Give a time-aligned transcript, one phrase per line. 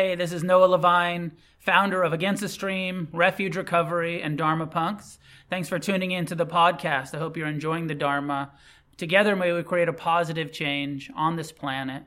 [0.00, 5.18] Hey, this is Noah Levine, founder of Against the Stream, Refuge Recovery, and Dharma Punx.
[5.50, 7.14] Thanks for tuning in to the podcast.
[7.14, 8.52] I hope you're enjoying the Dharma.
[8.96, 12.04] Together, may we create a positive change on this planet.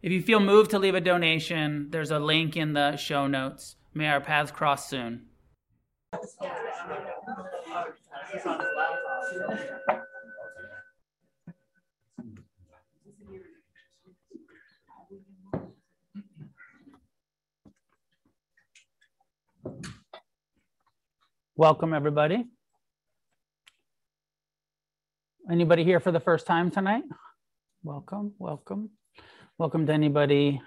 [0.00, 3.76] If you feel moved to leave a donation, there's a link in the show notes.
[3.92, 5.26] May our paths cross soon.
[21.60, 22.46] Welcome, everybody.
[25.50, 27.02] Anybody here for the first time tonight?
[27.82, 28.88] Welcome, welcome.
[29.58, 30.62] Welcome to anybody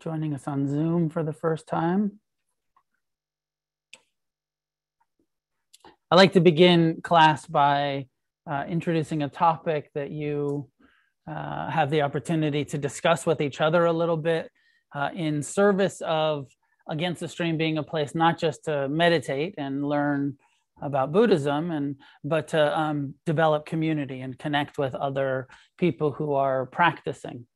[0.00, 2.18] joining us on Zoom for the first time.
[6.10, 8.08] I like to begin class by
[8.50, 10.68] uh, introducing a topic that you
[11.30, 14.50] uh, have the opportunity to discuss with each other a little bit
[14.96, 16.48] uh, in service of
[16.88, 20.36] against the stream being a place not just to meditate and learn
[20.80, 25.48] about Buddhism and but to um, develop community and connect with other
[25.78, 27.46] people who are practicing.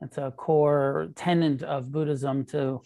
[0.00, 2.80] It's a core tenet of Buddhism to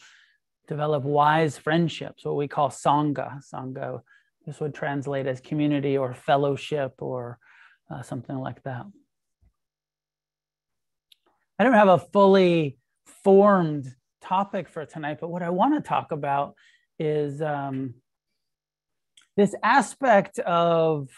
[0.67, 3.41] develop wise friendships, what we call sangha.
[3.53, 4.01] Sangha,
[4.47, 7.39] this would translate as community or fellowship or
[7.91, 8.85] uh, something like that.
[11.59, 12.79] I don't have a fully
[13.23, 13.95] formed
[14.25, 16.55] topic for tonight, but what I want to talk about
[16.99, 17.95] is um,
[19.37, 21.09] this aspect of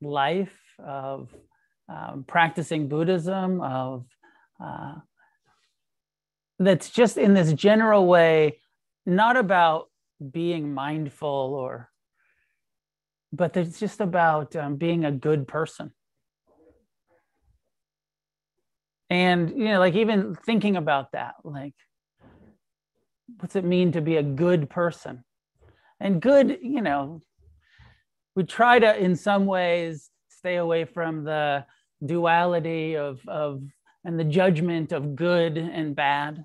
[0.00, 1.28] life, of
[1.88, 4.06] um, practicing Buddhism, of
[4.62, 4.94] uh,
[6.58, 8.60] that's just in this general way,
[9.06, 9.86] not about
[10.30, 11.90] being mindful or,
[13.32, 15.92] but it's just about um, being a good person.
[19.10, 21.74] And, you know, like even thinking about that, like,
[23.38, 25.24] what's it mean to be a good person?
[25.98, 27.22] And good, you know,
[28.36, 31.66] we try to, in some ways, stay away from the
[32.04, 33.62] duality of, of
[34.04, 36.44] and the judgment of good and bad.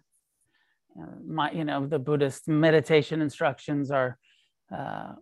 [1.00, 4.17] Uh, my, you know, the Buddhist meditation instructions are
[4.75, 5.13] uh,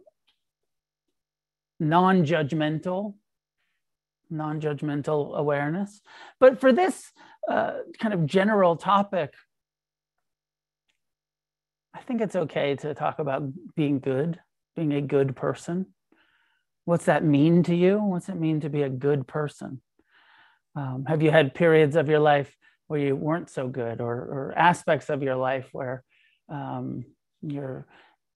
[1.80, 3.16] non judgmental,
[4.30, 6.02] non judgmental awareness.
[6.40, 7.12] But for this
[7.50, 9.34] uh, kind of general topic,
[11.94, 13.44] I think it's okay to talk about
[13.76, 14.40] being good,
[14.76, 15.88] being a good person.
[16.86, 18.00] What's that mean to you?
[18.00, 19.82] What's it mean to be a good person?
[20.76, 22.56] Um, have you had periods of your life
[22.88, 26.04] where you weren't so good, or, or aspects of your life where
[26.50, 27.06] um,
[27.42, 27.88] you're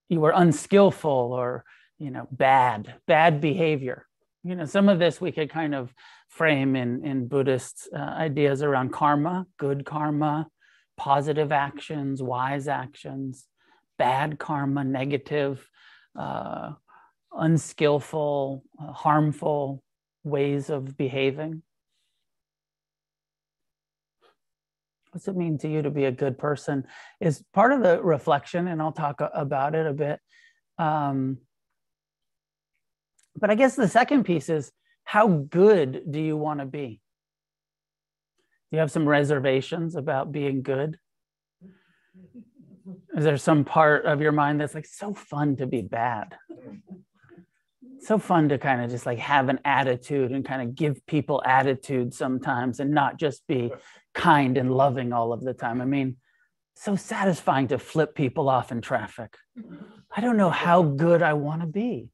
[0.09, 1.65] you were unskillful or
[1.97, 4.06] you know bad bad behavior?
[4.43, 5.93] You know, some of this we could kind of
[6.29, 10.47] frame in in Buddhist uh, ideas around karma, good karma,
[10.95, 13.45] positive actions, wise actions,
[13.97, 15.67] bad karma, negative,
[16.17, 16.73] uh,
[17.31, 19.83] unskillful, uh, harmful
[20.23, 21.63] ways of behaving.
[25.17, 26.85] what's it mean to you to be a good person
[27.19, 30.19] is part of the reflection and i'll talk about it a bit
[30.77, 31.39] um,
[33.37, 34.71] but i guess the second piece is
[35.03, 36.99] how good do you want to be
[38.69, 40.97] do you have some reservations about being good
[43.15, 46.35] is there some part of your mind that's like so fun to be bad
[47.99, 51.41] so fun to kind of just like have an attitude and kind of give people
[51.45, 53.71] attitude sometimes and not just be
[54.13, 55.81] kind and loving all of the time.
[55.81, 56.17] I mean,
[56.75, 59.35] so satisfying to flip people off in traffic.
[60.15, 62.09] I don't know how good I want to be.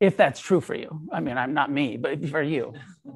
[0.00, 1.02] If that's true for you.
[1.12, 2.74] I mean, I'm not me, but for you.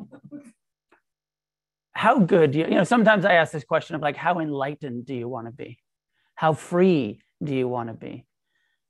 [1.92, 5.06] How good do you, you know, sometimes I ask this question of like, how enlightened
[5.06, 5.78] do you want to be?
[6.34, 8.26] How free do you want to be?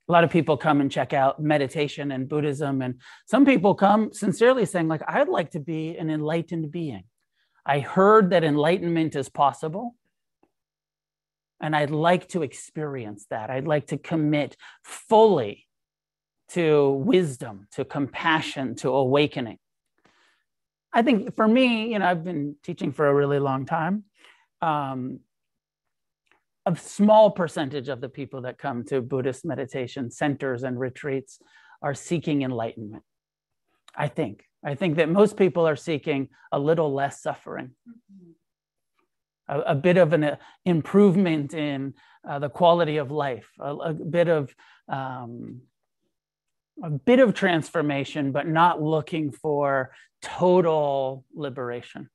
[0.07, 4.13] a lot of people come and check out meditation and buddhism and some people come
[4.13, 7.05] sincerely saying like i'd like to be an enlightened being
[7.67, 9.95] I heard that enlightenment is possible.
[11.61, 13.49] And I'd like to experience that.
[13.49, 15.64] I'd like to commit fully
[16.51, 19.59] to wisdom, to compassion, to awakening.
[20.93, 24.05] I think for me, you know, I've been teaching for a really long time.
[24.63, 25.21] Um,
[26.67, 31.39] a small percentage of the people that come to Buddhist meditation centers and retreats
[31.83, 33.03] are seeking enlightenment.
[33.97, 34.45] I think.
[34.65, 37.73] I think that most people are seeking a little less suffering,
[39.49, 41.95] a, a bit of an uh, improvement in
[42.29, 44.55] uh, the quality of life, a, a bit of
[44.89, 45.61] um,
[46.83, 49.93] a bit of transformation, but not looking for
[50.23, 52.09] total liberation.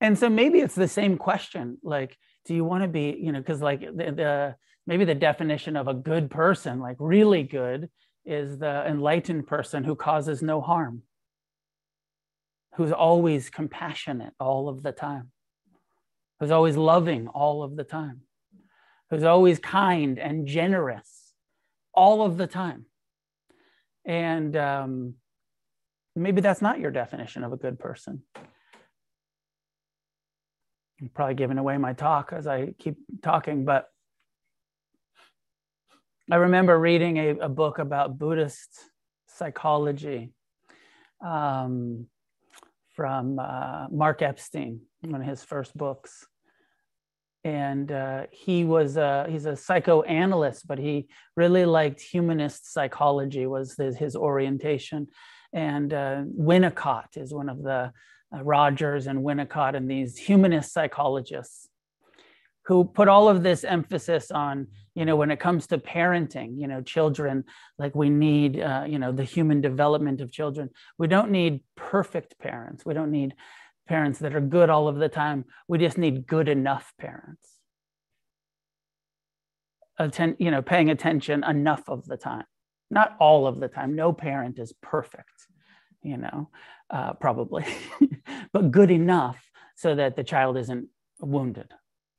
[0.00, 3.38] and so maybe it's the same question like do you want to be you know
[3.38, 4.54] because like the, the
[4.86, 7.88] maybe the definition of a good person like really good
[8.24, 11.02] is the enlightened person who causes no harm
[12.76, 15.30] who's always compassionate all of the time
[16.38, 18.22] who's always loving all of the time
[19.10, 21.32] who's always kind and generous
[21.94, 22.86] all of the time
[24.10, 25.14] and um,
[26.16, 28.22] maybe that's not your definition of a good person
[31.00, 33.86] I'm probably giving away my talk as I keep talking, but
[36.30, 38.68] I remember reading a, a book about Buddhist
[39.26, 40.32] psychology
[41.24, 42.06] um,
[42.94, 46.26] from uh, Mark Epstein, one of his first books.
[47.42, 53.76] And uh, he was a, he's a psychoanalyst, but he really liked humanist psychology was
[53.76, 55.08] his, his orientation.
[55.52, 57.92] And uh, Winnicott is one of the
[58.34, 61.68] uh, Rogers and Winnicott and these humanist psychologists
[62.66, 66.68] who put all of this emphasis on, you know, when it comes to parenting, you
[66.68, 67.44] know, children,
[67.78, 70.70] like we need, uh, you know, the human development of children.
[70.98, 72.84] We don't need perfect parents.
[72.84, 73.34] We don't need
[73.90, 75.44] parents that are good all of the time.
[75.66, 77.58] We just need good enough parents.
[79.98, 82.44] Atten- you know, paying attention enough of the time,
[82.88, 83.96] not all of the time.
[83.96, 85.48] No parent is perfect,
[86.04, 86.50] you know,
[86.88, 87.66] uh, probably,
[88.52, 90.86] but good enough so that the child isn't
[91.20, 91.72] wounded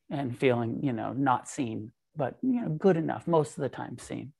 [0.09, 3.97] and feeling, you know, not seen, but you know, good enough most of the time
[3.97, 4.33] seen.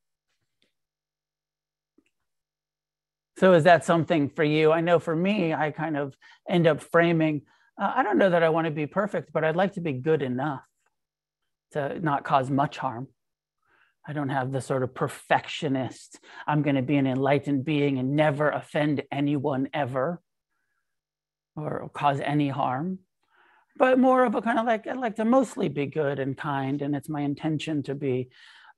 [3.41, 4.71] So is that something for you?
[4.71, 6.15] I know for me, I kind of
[6.47, 7.41] end up framing.
[7.75, 9.93] Uh, I don't know that I want to be perfect, but I'd like to be
[9.93, 10.61] good enough
[11.71, 13.07] to not cause much harm.
[14.07, 18.15] I don't have the sort of perfectionist, I'm going to be an enlightened being and
[18.15, 20.21] never offend anyone ever
[21.55, 22.99] or cause any harm,
[23.75, 26.79] but more of a kind of like, I'd like to mostly be good and kind.
[26.83, 28.29] And it's my intention to be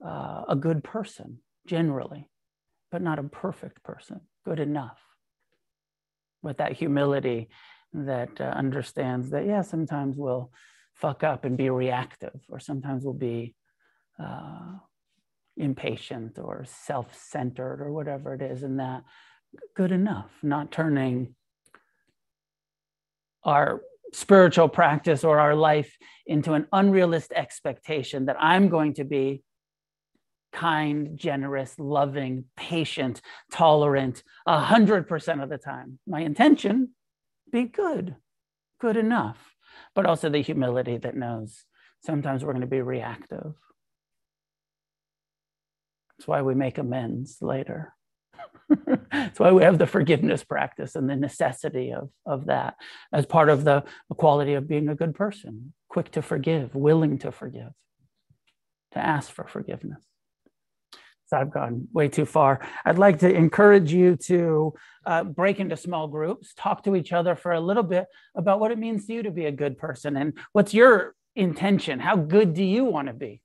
[0.05, 2.29] uh, a good person generally,
[2.93, 4.99] but not a perfect person, good enough.
[6.41, 7.49] With that humility
[7.93, 10.51] that uh, understands that, yeah, sometimes we'll
[10.93, 13.55] fuck up and be reactive, or sometimes we'll be.
[14.19, 14.77] Uh,
[15.57, 19.03] impatient or self-centered or whatever it is and that
[19.75, 21.35] good enough not turning
[23.43, 23.81] our
[24.13, 29.43] spiritual practice or our life into an unrealistic expectation that i'm going to be
[30.53, 33.21] kind generous loving patient
[33.51, 36.89] tolerant a hundred percent of the time my intention
[37.51, 38.15] be good
[38.79, 39.55] good enough
[39.95, 41.65] but also the humility that knows
[42.05, 43.53] sometimes we're going to be reactive
[46.23, 47.93] that's why we make amends later.
[49.11, 52.75] That's why we have the forgiveness practice and the necessity of, of that
[53.11, 53.83] as part of the
[54.15, 57.71] quality of being a good person, quick to forgive, willing to forgive,
[58.93, 60.01] to ask for forgiveness.
[61.25, 62.59] So I've gone way too far.
[62.85, 64.73] I'd like to encourage you to
[65.05, 68.05] uh, break into small groups, talk to each other for a little bit
[68.35, 71.99] about what it means to you to be a good person and what's your intention.
[71.99, 73.41] How good do you want to be?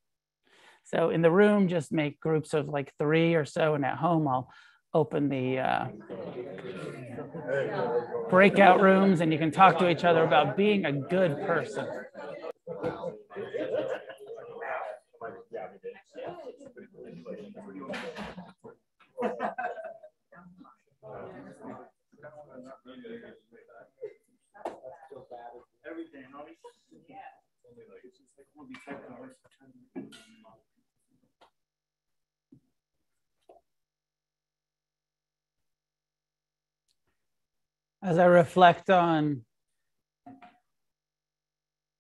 [0.85, 4.27] So in the room, just make groups of like three or so, and at home,
[4.27, 4.51] I'll
[4.95, 5.89] open the uh,
[8.31, 11.87] breakout rooms, and you can talk to each other about being a good person.
[38.01, 39.43] As I reflect on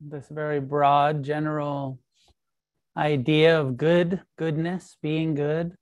[0.00, 1.98] this very broad, general
[2.98, 5.74] idea of good, goodness, being good.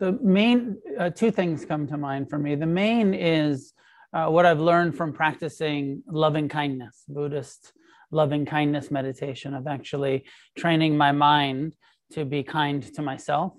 [0.00, 2.56] The main uh, two things come to mind for me.
[2.56, 3.72] The main is
[4.12, 7.72] uh, what I've learned from practicing loving kindness, Buddhist
[8.10, 10.24] loving kindness meditation, of actually
[10.58, 11.74] training my mind
[12.12, 13.54] to be kind to myself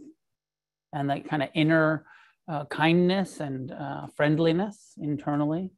[0.94, 2.06] and that kind of inner
[2.48, 5.72] uh, kindness and uh, friendliness internally,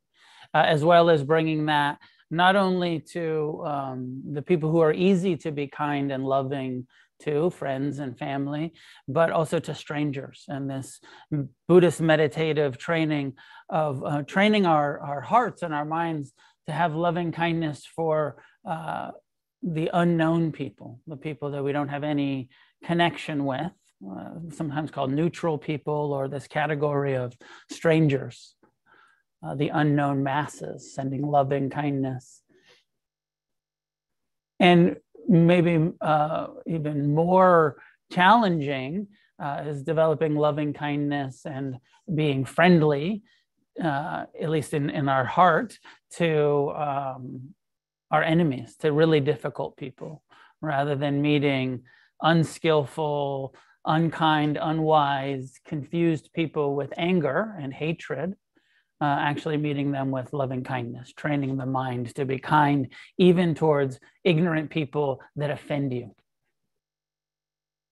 [0.55, 2.00] uh, as well as bringing that
[2.31, 6.88] not only to um, the people who are easy to be kind and loving
[7.21, 8.74] to, friends and family,
[9.07, 10.45] but also to strangers.
[10.47, 11.00] And this
[11.67, 13.33] Buddhist meditative training
[13.69, 16.33] of uh, training our, our hearts and our minds
[16.67, 19.12] to have loving kindness for uh,
[19.62, 22.50] the unknown people, the people that we don't have any
[22.83, 23.71] connection with
[24.12, 27.33] uh, sometimes called neutral people, or this category of
[27.71, 28.55] strangers,
[29.45, 32.41] uh, the unknown masses, sending loving kindness.
[34.59, 34.97] And
[35.27, 37.77] maybe uh, even more
[38.11, 39.07] challenging
[39.41, 41.77] uh, is developing loving kindness and
[42.13, 43.23] being friendly,
[43.83, 45.77] uh, at least in, in our heart,
[46.11, 47.53] to um,
[48.11, 50.23] our enemies, to really difficult people,
[50.61, 51.83] rather than meeting
[52.21, 53.53] unskillful,
[53.85, 58.35] unkind, unwise, confused people with anger and hatred.
[59.01, 62.87] Uh, actually meeting them with loving kindness, training the mind to be kind
[63.17, 66.15] even towards ignorant people that offend you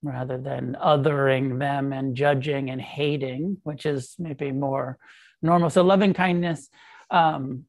[0.03, 4.97] rather than othering them and judging and hating, which is maybe more
[5.41, 5.69] normal.
[5.69, 6.69] So, loving kindness
[7.09, 7.65] um,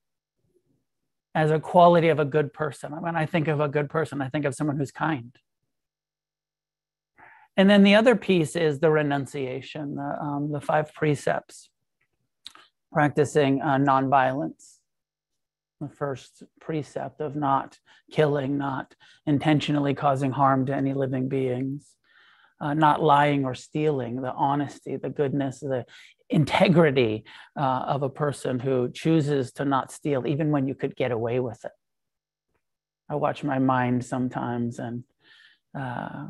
[1.34, 2.92] as a quality of a good person.
[3.00, 5.34] When I think of a good person, I think of someone who's kind.
[7.56, 11.70] And then the other piece is the renunciation, the, um, the five precepts,
[12.94, 14.78] practicing uh, nonviolence.
[15.80, 17.78] The first precept of not
[18.10, 18.94] killing, not
[19.26, 21.94] intentionally causing harm to any living beings
[22.60, 25.84] uh, not lying or stealing, the honesty, the goodness, the
[26.30, 27.24] integrity
[27.58, 31.40] uh, of a person who chooses to not steal, even when you could get away
[31.40, 31.72] with it.
[33.10, 35.04] I watch my mind sometimes and
[35.78, 36.28] uh,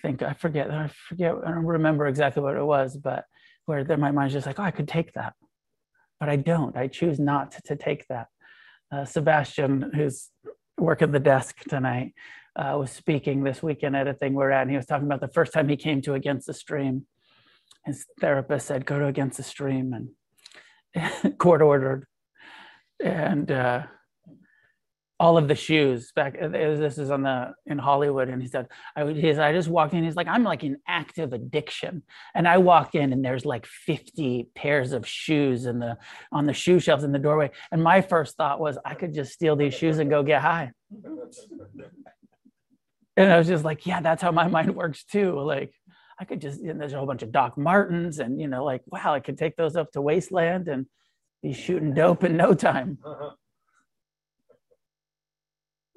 [0.00, 3.26] think I forget, I forget, I don't remember exactly what it was, but
[3.70, 5.34] where then my mind's just like, oh, I could take that,
[6.18, 6.76] but I don't.
[6.76, 8.26] I choose not to, take that.
[8.90, 10.30] Uh, Sebastian, who's
[10.76, 12.12] working the desk tonight,
[12.56, 15.20] uh, was speaking this weekend at a thing we're at, and he was talking about
[15.20, 17.06] the first time he came to Against the Stream.
[17.86, 22.06] His therapist said, "Go to Against the Stream," and court ordered,
[22.98, 23.84] and uh,
[25.20, 26.36] all of the shoes back.
[26.40, 29.92] Uh, this is on the in Hollywood, and he said, "I he's, I just walked
[29.92, 30.02] in.
[30.02, 32.02] He's like, I'm like in active addiction,
[32.34, 35.98] and I walk in, and there's like 50 pairs of shoes in the
[36.32, 39.32] on the shoe shelves in the doorway, and my first thought was, I could just
[39.32, 40.72] steal these shoes and go get high."
[43.16, 45.38] and I was just like, yeah, that's how my mind works too.
[45.38, 45.74] Like
[46.18, 48.82] I could just, know, there's a whole bunch of Doc Martens and, you know, like,
[48.86, 50.86] wow, I could take those up to Wasteland and
[51.42, 52.98] be shooting dope in no time.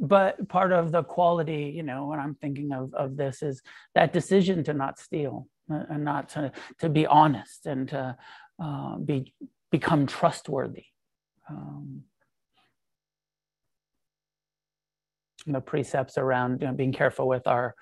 [0.04, 3.62] But part of the quality, you know, when I'm thinking of, of this is
[3.96, 8.18] that decision to not steal uh, and not to, to be honest and to
[8.62, 9.34] uh, be,
[9.72, 10.88] become trustworthy.
[11.50, 12.04] Um,
[15.48, 17.74] the precepts around you know, being careful with our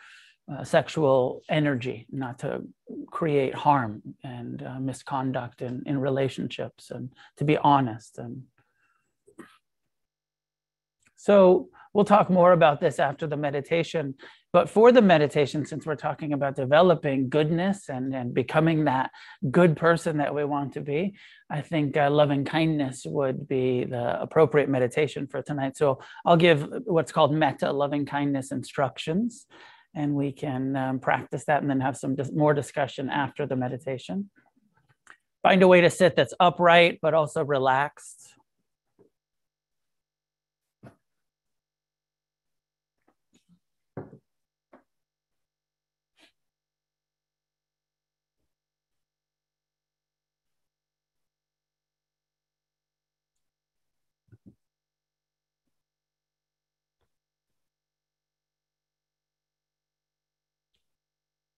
[0.52, 2.62] uh, sexual energy, not to
[3.10, 8.20] create harm and uh, misconduct in, in relationships, and to be honest.
[8.20, 8.44] And
[11.16, 14.16] so we'll talk more about this after the meditation.
[14.54, 19.12] But for the meditation, since we're talking about developing goodness and, and becoming that
[19.50, 21.16] good person that we want to be,
[21.50, 25.78] I think uh, loving kindness would be the appropriate meditation for tonight.
[25.78, 29.48] So I'll give what's called metta loving kindness instructions,
[29.96, 33.56] and we can um, practice that and then have some dis- more discussion after the
[33.56, 34.30] meditation.
[35.44, 38.36] Find a way to sit that's upright but also relaxed.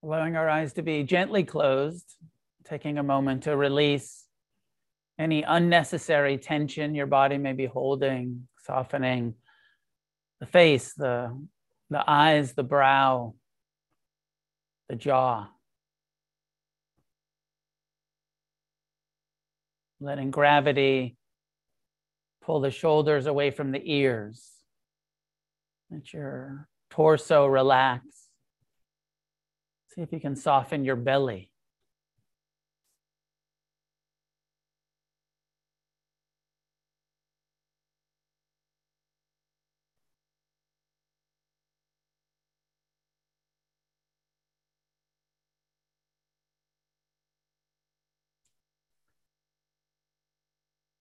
[0.04, 2.16] Allowing our eyes to be gently closed,
[2.64, 4.24] taking a moment to release
[5.18, 9.34] any unnecessary tension your body may be holding, softening
[10.40, 11.34] the face, the,
[11.88, 13.34] the eyes, the brow,
[14.90, 15.48] the jaw.
[20.00, 21.16] Letting gravity
[22.42, 24.50] pull the shoulders away from the ears.
[25.90, 28.23] Let your torso relax.
[29.94, 31.50] See if you can soften your belly.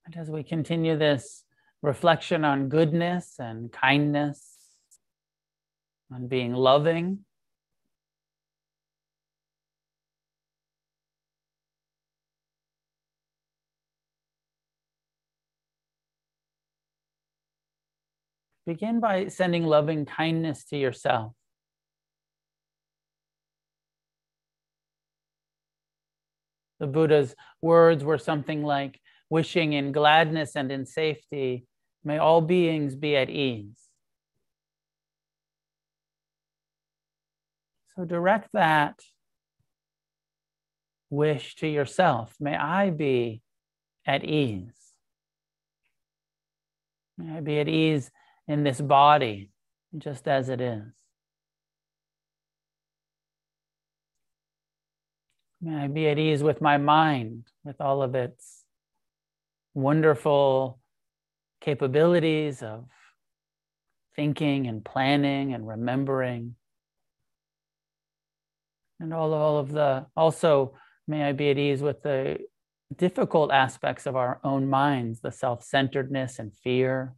[0.06, 1.44] And as we continue this
[1.82, 4.56] reflection on goodness and kindness,
[6.12, 7.26] on being loving,
[18.65, 21.34] Begin by sending loving kindness to yourself.
[26.79, 31.65] The Buddha's words were something like wishing in gladness and in safety,
[32.03, 33.79] may all beings be at ease.
[37.96, 39.00] So direct that
[41.10, 42.36] wish to yourself.
[42.39, 43.41] May I be
[44.05, 44.74] at ease.
[47.17, 48.12] May I be at ease
[48.48, 49.50] in this body,
[49.98, 50.84] just as it is.
[55.62, 58.64] May I be at ease with my mind, with all of its
[59.74, 60.80] wonderful
[61.62, 62.86] capabilities of
[64.16, 66.56] thinking and planning and remembering.
[69.00, 70.74] And all, of all of the, also,
[71.08, 72.40] may I be at ease with the
[72.96, 77.16] difficult aspects of our own minds, the self centeredness and fear,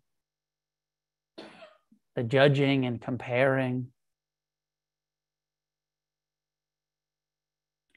[2.16, 3.88] the judging and comparing.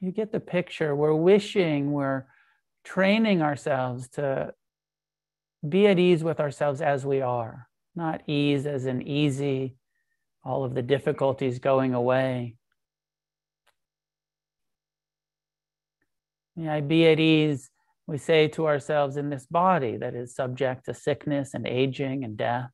[0.01, 0.95] You get the picture.
[0.95, 2.25] We're wishing, we're
[2.83, 4.53] training ourselves to
[5.67, 9.75] be at ease with ourselves as we are, not ease as in easy,
[10.43, 12.55] all of the difficulties going away.
[16.55, 17.69] May I be at ease,
[18.07, 22.35] we say to ourselves, in this body that is subject to sickness and aging and
[22.35, 22.69] death,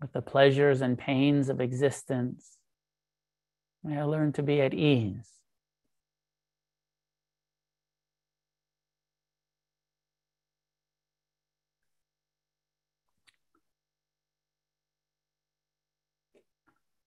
[0.00, 2.58] with the pleasures and pains of existence.
[3.84, 5.28] May I learn to be at ease.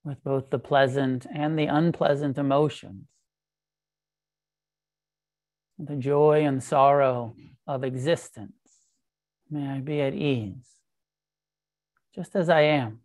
[0.04, 3.08] With both the pleasant and the unpleasant emotions
[5.86, 7.36] the joy and sorrow
[7.68, 8.54] of existence.
[9.50, 10.68] May I be at ease,
[12.16, 13.00] just as I am.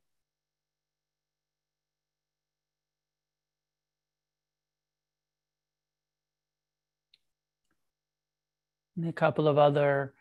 [8.97, 10.15] And a couple of other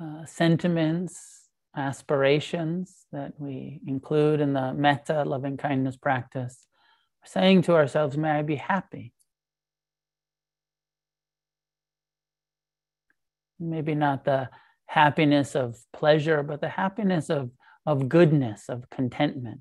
[0.00, 6.66] uh, sentiments, aspirations that we include in the metta, loving kindness practice.
[7.24, 9.12] Saying to ourselves, May I be happy.
[13.58, 14.48] maybe not the
[14.86, 17.50] happiness of pleasure, but the happiness of,
[17.86, 19.60] of goodness, of contentment.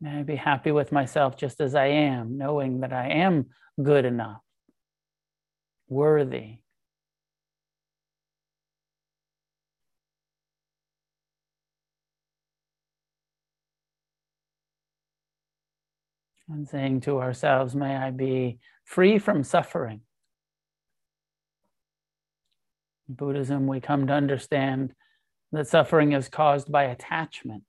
[0.00, 3.46] May I be happy with myself just as I am, knowing that I am
[3.82, 4.40] good enough,
[5.88, 6.60] worthy,
[16.48, 18.58] and saying to ourselves, May I be
[18.90, 20.00] free from suffering.
[23.08, 24.94] In Buddhism, we come to understand
[25.52, 27.62] that suffering is caused by attachment.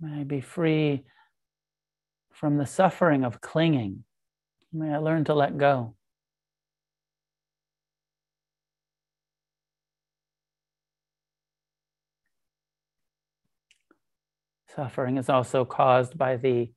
[0.00, 1.04] May I be free
[2.32, 4.04] from the suffering of clinging.
[4.72, 5.94] May I learn to let go.
[14.74, 16.70] Suffering is also caused by the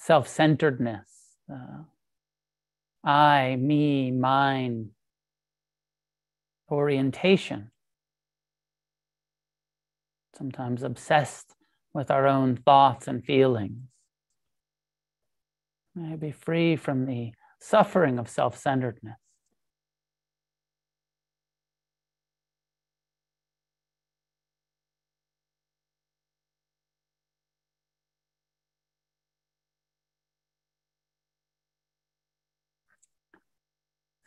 [0.00, 1.08] self centeredness,
[1.52, 1.84] uh,
[3.04, 4.90] I, me, mine
[6.70, 7.70] orientation.
[10.36, 11.54] Sometimes obsessed
[11.92, 13.82] with our own thoughts and feelings.
[15.94, 19.18] May I be free from the suffering of self centeredness.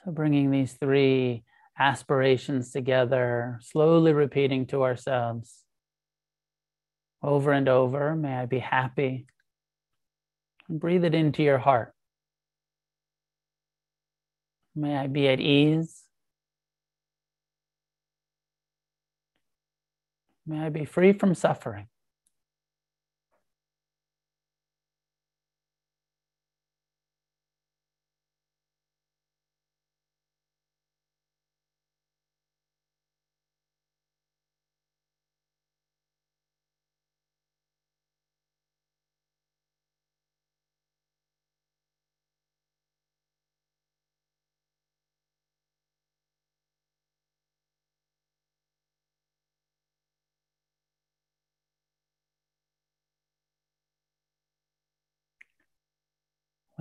[0.04, 1.44] So, bringing these three
[1.80, 5.64] aspirations together, slowly repeating to ourselves
[7.22, 9.28] over and over May I be happy.
[10.68, 11.94] And breathe it into your heart.
[14.76, 16.04] May I be at ease.
[20.46, 21.88] May I be free from suffering.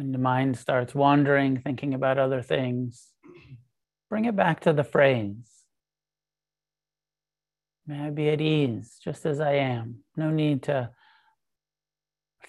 [0.02, 3.12] When the mind starts wandering, thinking about other things,
[4.10, 5.48] bring it back to the phrase
[7.86, 10.04] May I be at ease just as I am.
[10.16, 10.90] No need to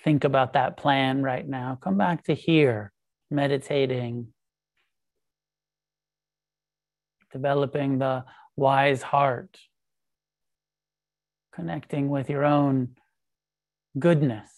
[0.04, 1.78] think about that plan right now.
[1.82, 2.92] Come back to here,
[3.32, 4.28] meditating,
[7.32, 9.58] developing the wise heart,
[11.56, 12.90] connecting with your own
[13.98, 14.53] goodness.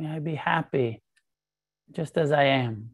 [0.00, 1.02] May I be happy
[1.92, 2.92] just as I am.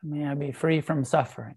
[0.00, 1.56] May I be free from suffering.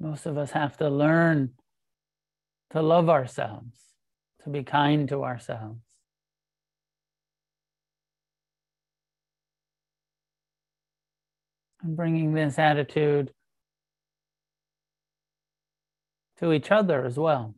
[0.00, 1.50] Most of us have to learn
[2.70, 3.76] to love ourselves,
[4.44, 5.80] to be kind to ourselves.
[11.82, 13.32] And bringing this attitude
[16.38, 17.54] to each other as well,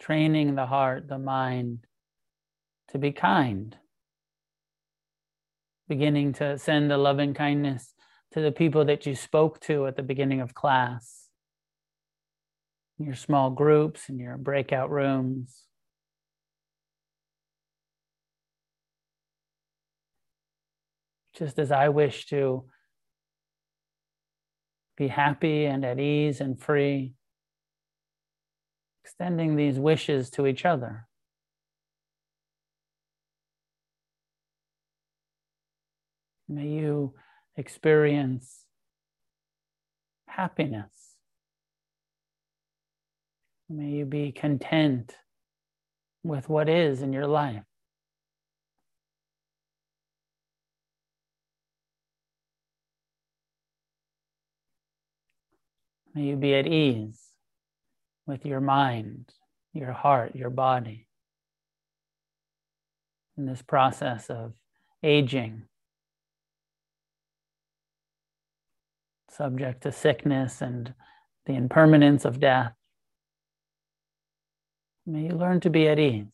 [0.00, 1.86] training the heart, the mind
[2.88, 3.76] to be kind,
[5.88, 7.94] beginning to send a loving kindness
[8.32, 11.21] to the people that you spoke to at the beginning of class
[13.04, 15.62] your small groups and your breakout rooms.
[21.34, 22.64] Just as I wish to
[24.96, 27.14] be happy and at ease and free,
[29.02, 31.06] extending these wishes to each other.
[36.48, 37.14] May you
[37.56, 38.64] experience
[40.26, 41.01] happiness
[43.74, 45.16] May you be content
[46.22, 47.62] with what is in your life.
[56.14, 57.18] May you be at ease
[58.26, 59.32] with your mind,
[59.72, 61.06] your heart, your body
[63.38, 64.52] in this process of
[65.02, 65.62] aging,
[69.30, 70.92] subject to sickness and
[71.46, 72.74] the impermanence of death.
[75.04, 76.26] May you learn to be at ease.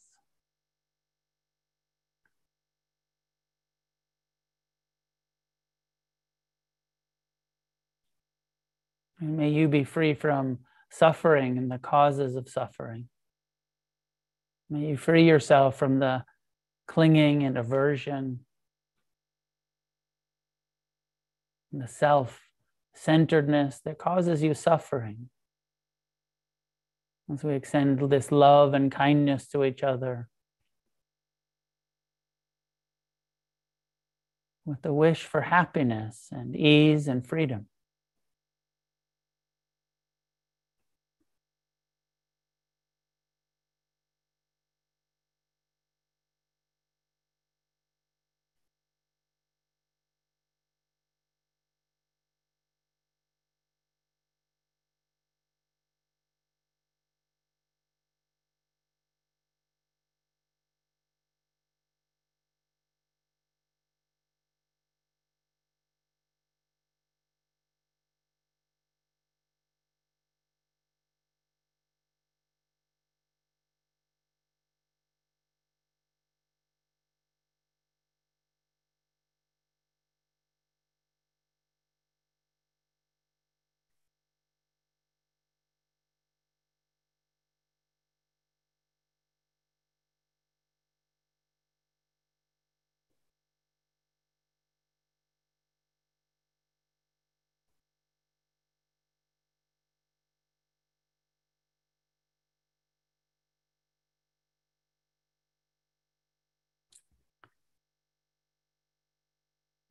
[9.20, 10.58] And may you be free from
[10.90, 13.08] suffering and the causes of suffering.
[14.70, 16.24] May you free yourself from the
[16.86, 18.40] clinging and aversion,
[21.72, 22.42] and the self
[22.94, 25.30] centeredness that causes you suffering
[27.32, 30.28] as we extend this love and kindness to each other
[34.64, 37.66] with the wish for happiness and ease and freedom.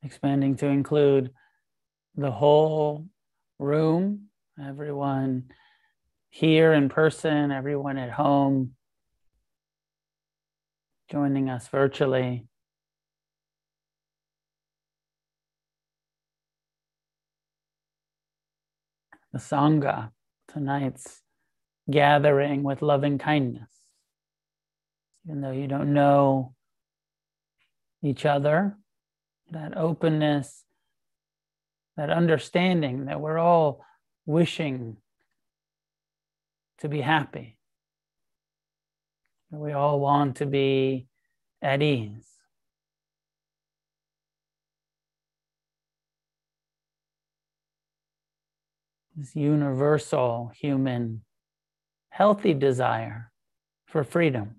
[0.07, 1.31] Expanding to include
[2.15, 3.05] the whole
[3.59, 5.51] room, everyone
[6.29, 8.71] here in person, everyone at home,
[11.11, 12.47] joining us virtually.
[19.33, 20.11] The Sangha,
[20.47, 21.21] tonight's
[21.91, 23.69] gathering with loving kindness.
[25.25, 26.53] Even though you don't know
[28.01, 28.77] each other,
[29.51, 30.63] that openness,
[31.95, 33.83] that understanding that we're all
[34.25, 34.97] wishing
[36.79, 37.57] to be happy.
[39.49, 41.07] We all want to be
[41.61, 42.27] at ease.
[49.15, 51.23] This universal human
[52.09, 53.31] healthy desire
[53.87, 54.55] for freedom.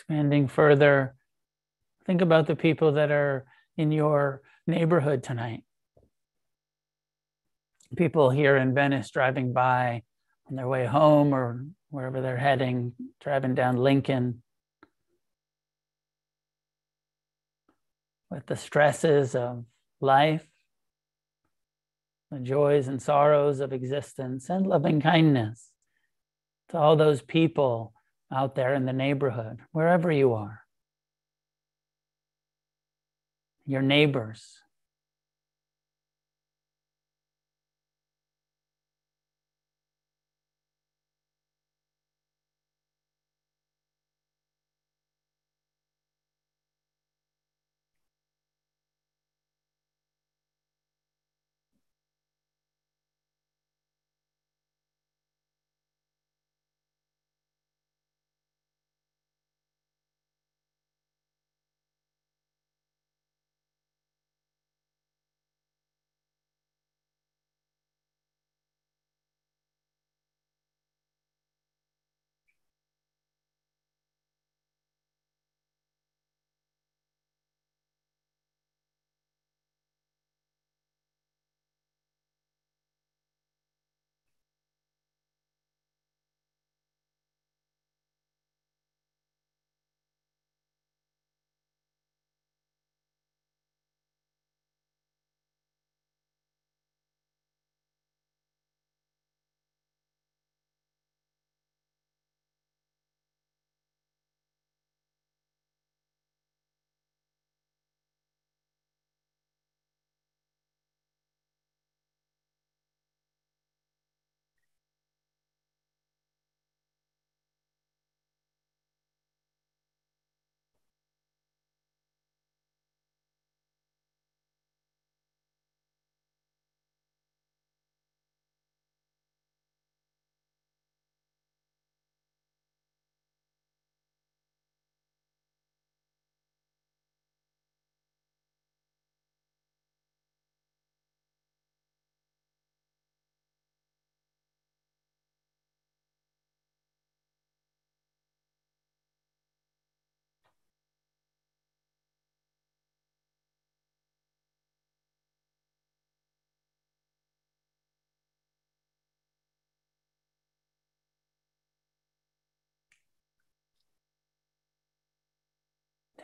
[0.00, 1.14] Expanding further,
[2.06, 3.44] think about the people that are
[3.76, 5.62] in your neighborhood tonight.
[7.96, 10.02] People here in Venice driving by
[10.48, 14.42] on their way home or wherever they're heading, driving down Lincoln.
[18.30, 19.66] With the stresses of
[20.00, 20.46] life,
[22.30, 25.68] the joys and sorrows of existence, and loving kindness
[26.70, 27.92] to all those people
[28.32, 30.60] out there in the neighborhood, wherever you are,
[33.66, 34.58] your neighbors.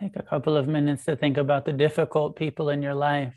[0.00, 3.34] Take a couple of minutes to think about the difficult people in your life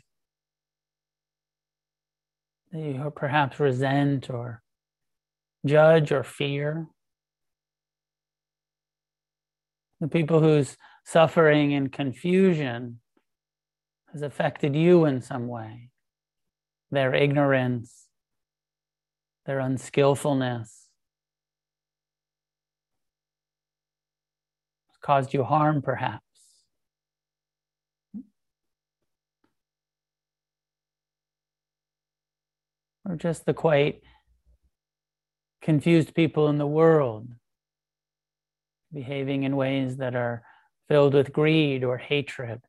[2.70, 4.62] that you perhaps resent or
[5.64, 6.86] judge or fear.
[10.00, 13.00] The people whose suffering and confusion
[14.12, 15.90] has affected you in some way,
[16.90, 18.06] their ignorance,
[19.46, 20.88] their unskillfulness
[25.00, 26.29] caused you harm, perhaps.
[33.08, 34.02] Or just the quite
[35.62, 37.28] confused people in the world
[38.92, 40.42] behaving in ways that are
[40.88, 42.60] filled with greed or hatred,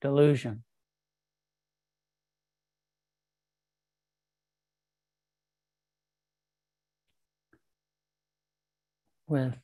[0.00, 0.64] delusion.
[9.28, 9.54] With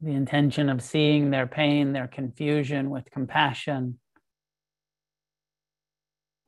[0.00, 4.00] the intention of seeing their pain, their confusion with compassion,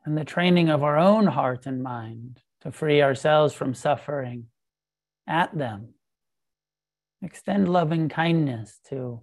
[0.05, 4.47] and the training of our own heart and mind to free ourselves from suffering
[5.27, 5.95] at them.
[7.23, 9.23] Extend loving kindness to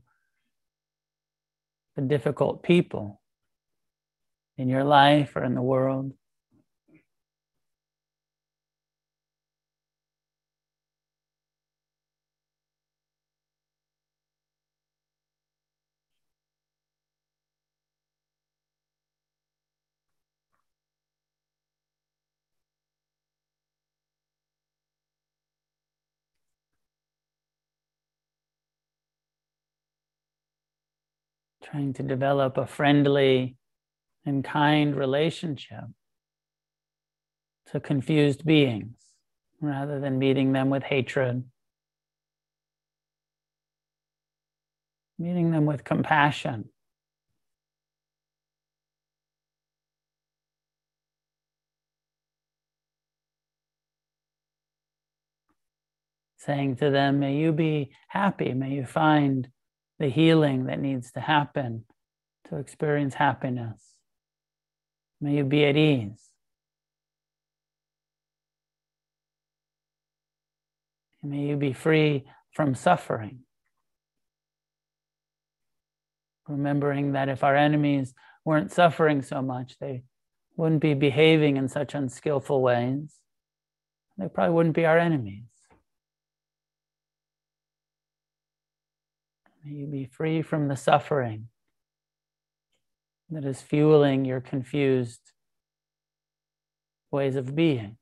[1.96, 3.22] the difficult people
[4.58, 6.14] in your life or in the world.
[31.72, 33.56] Trying to develop a friendly
[34.26, 35.86] and kind relationship
[37.72, 38.98] to confused beings
[39.62, 41.44] rather than meeting them with hatred,
[45.18, 46.68] meeting them with compassion.
[56.40, 59.48] Saying to them, May you be happy, may you find
[60.02, 61.86] the healing that needs to happen
[62.50, 63.80] to experience happiness.
[65.22, 66.20] May you be at ease.
[71.22, 73.42] May you be free from suffering.
[76.48, 80.02] Remembering that if our enemies weren't suffering so much, they
[80.58, 83.18] wouldn't be behaving in such unskillful ways.
[84.18, 85.51] They probably wouldn't be our enemies.
[89.64, 91.48] May you be free from the suffering
[93.30, 95.22] that is fueling your confused
[97.12, 97.98] ways of being.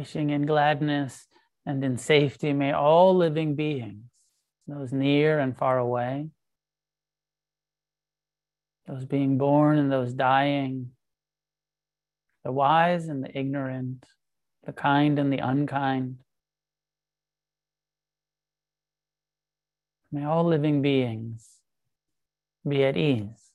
[0.00, 1.26] Wishing in gladness
[1.66, 4.06] and in safety may all living beings,
[4.66, 6.26] those near and far away,
[8.86, 10.92] those being born and those dying,
[12.44, 14.06] the wise and the ignorant,
[14.64, 16.16] the kind and the unkind,
[20.10, 21.46] may all living beings
[22.66, 23.52] be at ease,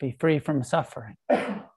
[0.00, 1.16] be free from suffering.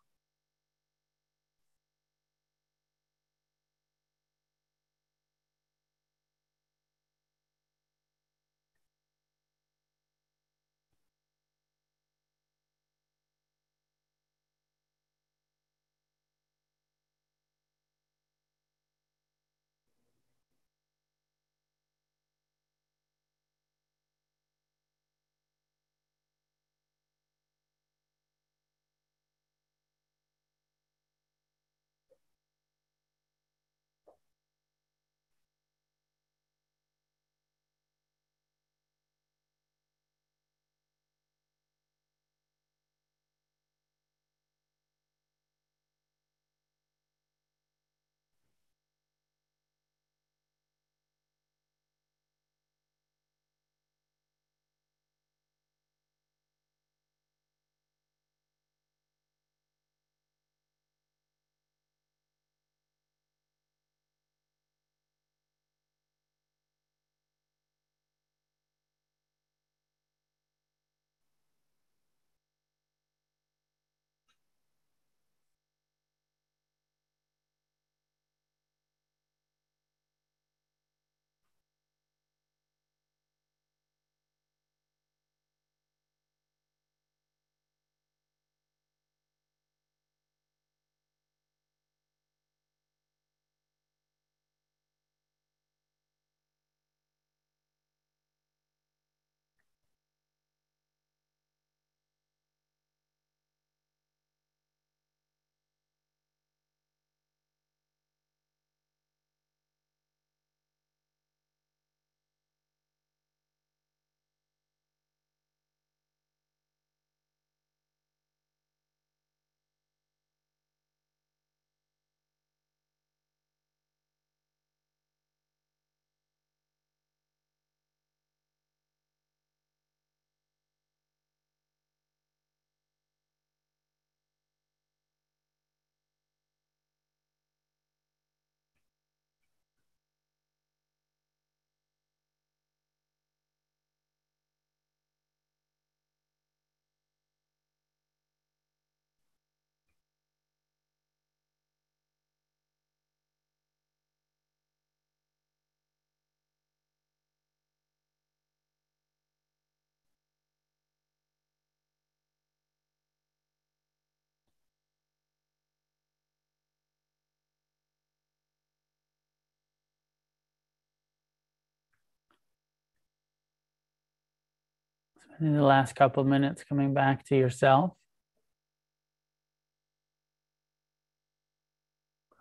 [175.39, 177.91] in the last couple of minutes, coming back to yourself.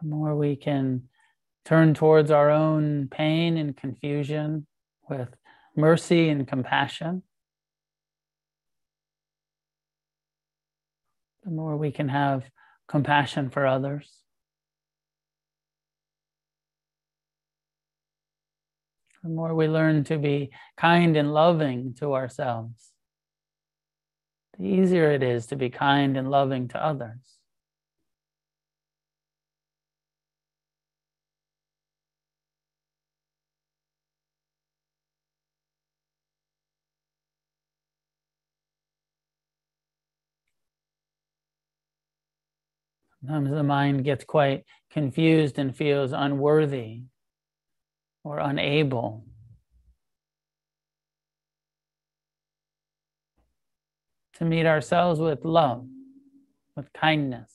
[0.01, 1.09] The more we can
[1.65, 4.67] turn towards our own pain and confusion
[5.09, 5.29] with
[5.77, 7.23] mercy and compassion,
[11.43, 12.45] the more we can have
[12.89, 14.24] compassion for others.
[19.25, 22.93] The more we learn to be kind and loving to ourselves,
[24.59, 27.39] the easier it is to be kind and loving to others.
[43.23, 47.05] Sometimes the mind gets quite confused and feels unworthy
[48.25, 49.25] or unable.
[54.39, 55.87] To meet ourselves with love,
[56.75, 57.53] with kindness.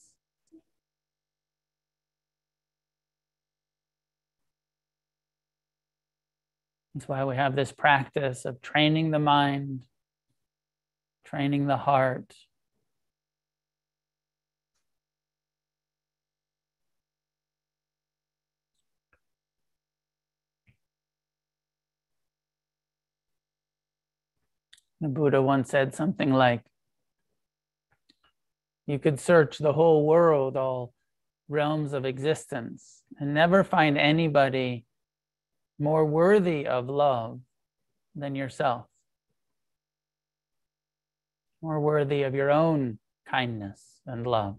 [6.94, 9.84] That's why we have this practice of training the mind,
[11.24, 12.34] training the heart,
[25.00, 26.62] The Buddha once said something like,
[28.86, 30.92] You could search the whole world, all
[31.48, 34.84] realms of existence, and never find anybody
[35.78, 37.40] more worthy of love
[38.14, 38.86] than yourself,
[41.62, 44.56] more worthy of your own kindness and love.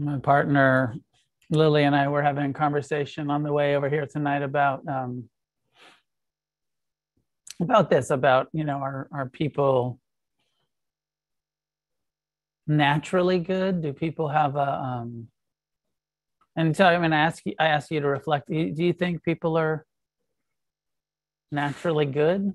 [0.00, 0.94] My partner
[1.50, 5.28] Lily and I were having a conversation on the way over here tonight about um,
[7.60, 9.98] about this, about you know, are are people
[12.66, 13.82] naturally good?
[13.82, 15.28] Do people have a um,
[16.56, 17.54] and so I'm going to ask you.
[17.58, 18.48] I ask you to reflect.
[18.48, 19.86] Do you, think people are
[21.50, 22.52] naturally good?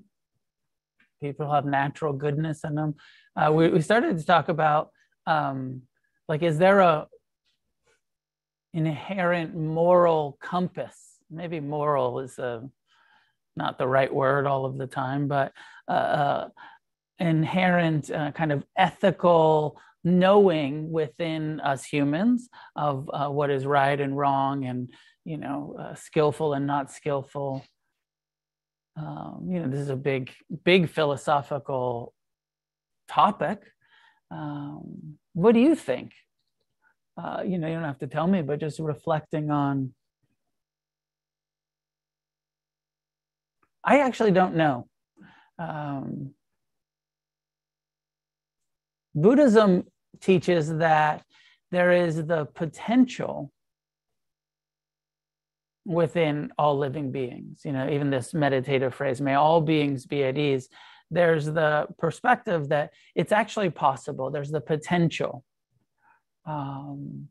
[1.22, 2.94] People have natural goodness in them.
[3.36, 4.90] Uh, we we started to talk about
[5.26, 5.82] um,
[6.28, 7.06] like, is there a
[8.76, 11.16] inherent moral compass.
[11.30, 12.60] Maybe moral is a, uh,
[13.56, 15.52] not the right word all of the time, but
[15.88, 16.48] uh, uh,
[17.18, 24.16] inherent uh, kind of ethical knowing within us humans of uh, what is right and
[24.16, 24.90] wrong and
[25.24, 27.64] you know uh, skillful and not skillful.
[28.94, 30.30] Um, you know this is a big
[30.64, 32.12] big philosophical
[33.08, 33.62] topic.
[34.30, 36.12] Um, what do you think
[37.16, 39.94] uh, you know, you don't have to tell me, but just reflecting on.
[43.82, 44.88] I actually don't know.
[45.58, 46.32] Um,
[49.14, 49.84] Buddhism
[50.20, 51.22] teaches that
[51.70, 53.50] there is the potential
[55.86, 57.62] within all living beings.
[57.64, 60.68] You know, even this meditative phrase, may all beings be at ease.
[61.10, 65.44] There's the perspective that it's actually possible, there's the potential
[66.46, 67.28] um,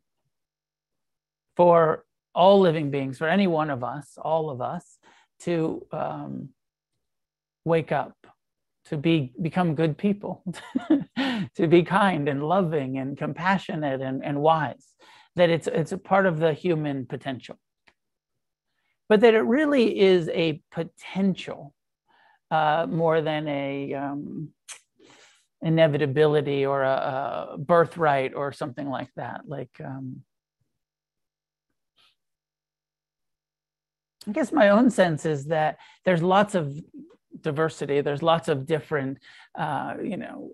[1.56, 4.98] for all living beings, for any one of us, all of us,
[5.40, 6.50] to um,
[7.64, 8.16] wake up,
[8.86, 10.44] to be become good people,
[11.56, 14.94] to be kind and loving and compassionate and, and wise,
[15.36, 17.58] that it's it's a part of the human potential.
[19.08, 21.74] But that it really is a potential
[22.52, 24.50] uh, more than a um,
[25.66, 29.42] inevitability or a, a, birthright or something like that.
[29.48, 30.22] Like um,
[34.28, 36.80] I guess my own sense is that there's lots of
[37.42, 38.02] diversity.
[38.02, 39.18] There's lots of different,
[39.58, 40.52] uh, you know,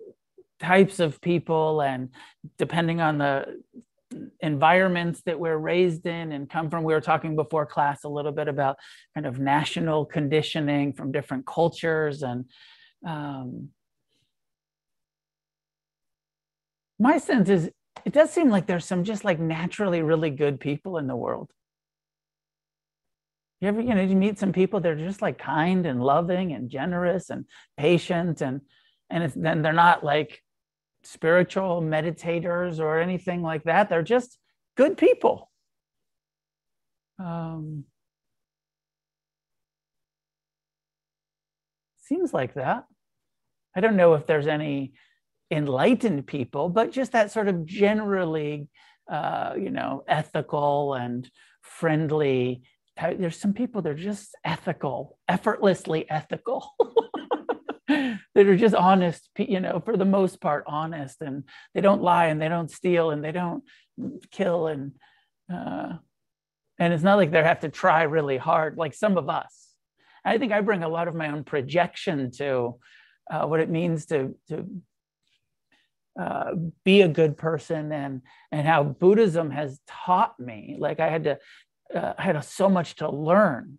[0.58, 2.08] types of people, and
[2.56, 3.60] depending on the
[4.40, 6.84] environments that we're raised in and come from.
[6.84, 8.76] We were talking before class a little bit about
[9.14, 12.46] kind of national conditioning from different cultures and.
[13.06, 13.68] Um,
[17.02, 17.68] my sense is
[18.04, 21.50] it does seem like there's some just like naturally really good people in the world.
[23.60, 26.70] You ever, you know, you meet some people, they're just like kind and loving and
[26.70, 27.44] generous and
[27.76, 28.60] patient and
[29.10, 30.42] and it's, then they're not like
[31.02, 33.88] spiritual meditators or anything like that.
[33.88, 34.38] They're just
[34.76, 35.50] good people.
[37.18, 37.84] Um,
[42.00, 42.84] seems like that.
[43.76, 44.92] I don't know if there's any
[45.52, 48.68] enlightened people, but just that sort of generally,
[49.10, 51.30] uh, you know, ethical and
[51.60, 52.62] friendly
[52.96, 56.70] there's some people that are just ethical, effortlessly ethical.
[57.88, 61.44] that are just honest, you know, for the most part, honest, and
[61.74, 63.64] they don't lie and they don't steal and they don't
[64.30, 64.92] kill and
[65.52, 65.94] uh,
[66.78, 69.68] and it's not like they have to try really hard like some of us.
[70.24, 72.76] I think I bring a lot of my own projection to
[73.30, 74.66] uh, what it means to to
[76.18, 76.52] uh,
[76.84, 80.76] be a good person and and how Buddhism has taught me.
[80.78, 81.38] Like I had to
[81.94, 83.78] uh, I had so much to learn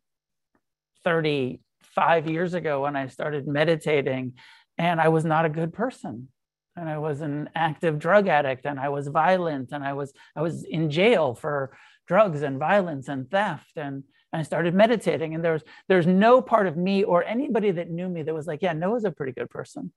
[1.03, 4.33] 35 years ago when I started meditating,
[4.77, 6.29] and I was not a good person.
[6.75, 10.41] And I was an active drug addict, and I was violent, and I was I
[10.41, 11.77] was in jail for
[12.07, 13.73] drugs and violence and theft.
[13.75, 18.09] And I started meditating, and there's there's no part of me or anybody that knew
[18.09, 19.93] me that was like, yeah, Noah's a pretty good person.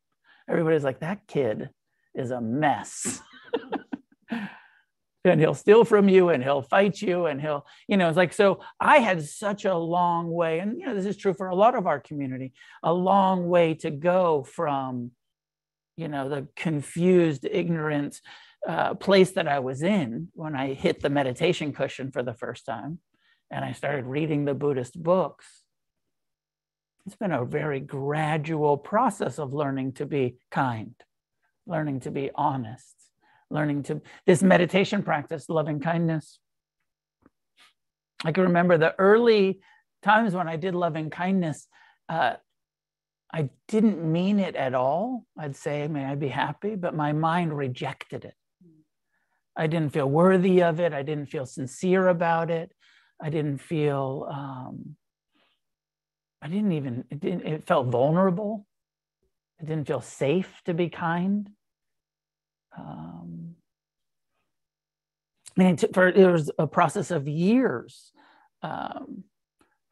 [0.49, 1.71] Everybody's like, that kid
[2.17, 3.21] is a mess.
[5.31, 8.33] and he'll steal from you and he'll fight you and he'll you know it's like
[8.33, 11.55] so i had such a long way and you know this is true for a
[11.55, 12.53] lot of our community
[12.83, 15.11] a long way to go from
[15.97, 18.21] you know the confused ignorant
[18.69, 22.65] uh, place that i was in when i hit the meditation cushion for the first
[22.65, 22.99] time
[23.51, 25.63] and i started reading the buddhist books
[27.07, 30.95] it's been a very gradual process of learning to be kind
[31.67, 32.97] learning to be honest
[33.51, 36.39] learning to this meditation practice, loving kindness.
[38.25, 39.61] I can remember the early
[40.03, 41.69] times when I did loving kindness.
[42.09, 42.35] Uh,
[43.33, 45.27] I didn't mean it at all.
[45.39, 48.35] I'd say, may I be happy, but my mind rejected it.
[49.57, 50.93] I didn't feel worthy of it.
[50.93, 52.73] I didn't feel sincere about it.
[53.21, 54.97] I didn't feel, um,
[56.43, 58.67] I didn't even, it, didn't, it felt vulnerable.
[59.59, 61.49] It didn't feel safe to be kind.
[62.79, 63.57] Um,
[65.57, 68.13] and it, for, it was a process of years.
[68.63, 69.25] Um,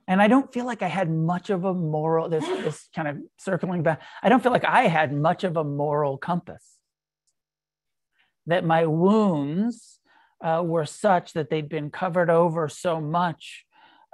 [0.06, 3.18] and I don't feel like I had much of a moral, this, this kind of
[3.38, 6.62] circling back, I don't feel like I had much of a moral compass.
[8.46, 10.00] That my wounds
[10.42, 13.64] uh, were such that they'd been covered over so much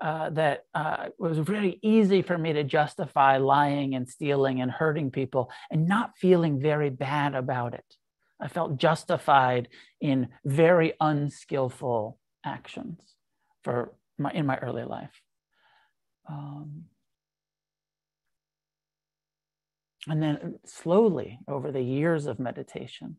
[0.00, 4.70] uh, that uh, it was very easy for me to justify lying and stealing and
[4.70, 7.96] hurting people and not feeling very bad about it.
[8.40, 9.68] I felt justified
[10.00, 13.02] in very unskillful actions
[13.62, 15.22] for my, in my early life.
[16.28, 16.84] Um,
[20.08, 23.16] and then slowly over the years of meditation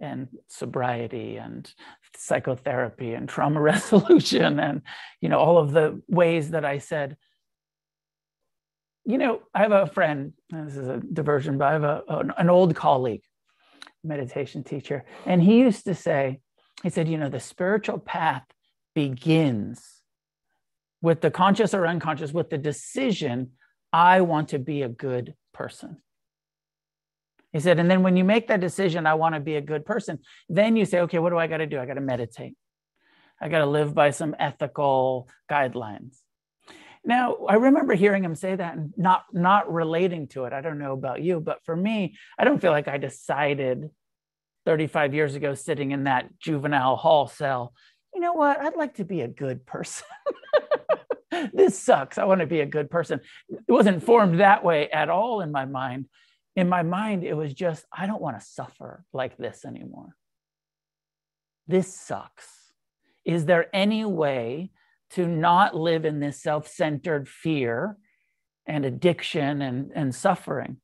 [0.00, 1.72] and sobriety and
[2.16, 4.82] psychotherapy and trauma resolution and
[5.20, 7.16] you know all of the ways that i said
[9.04, 12.02] you know i have a friend this is a diversion but i have a,
[12.36, 13.22] an old colleague
[14.04, 15.04] meditation teacher.
[15.26, 16.40] And he used to say,
[16.82, 18.44] he said, you know, the spiritual path
[18.94, 20.02] begins
[21.00, 23.52] with the conscious or unconscious, with the decision,
[23.92, 25.98] I want to be a good person.
[27.52, 29.86] He said, and then when you make that decision, I want to be a good
[29.86, 31.78] person, then you say, okay, what do I got to do?
[31.78, 32.56] I got to meditate.
[33.40, 36.23] I got to live by some ethical guidelines.
[37.04, 40.52] Now, I remember hearing him say that and not not relating to it.
[40.52, 43.90] I don't know about you, but for me, I don't feel like I decided
[44.64, 47.74] 35 years ago sitting in that juvenile hall cell,
[48.14, 48.60] you know what?
[48.60, 50.06] I'd like to be a good person.
[51.52, 52.16] this sucks.
[52.16, 53.20] I want to be a good person.
[53.48, 56.06] It wasn't formed that way at all in my mind.
[56.56, 60.14] in my mind, it was just, I don't want to suffer like this anymore.
[61.66, 62.48] This sucks.
[63.24, 64.70] Is there any way
[65.14, 67.96] to not live in this self centered fear
[68.66, 70.78] and addiction and, and suffering?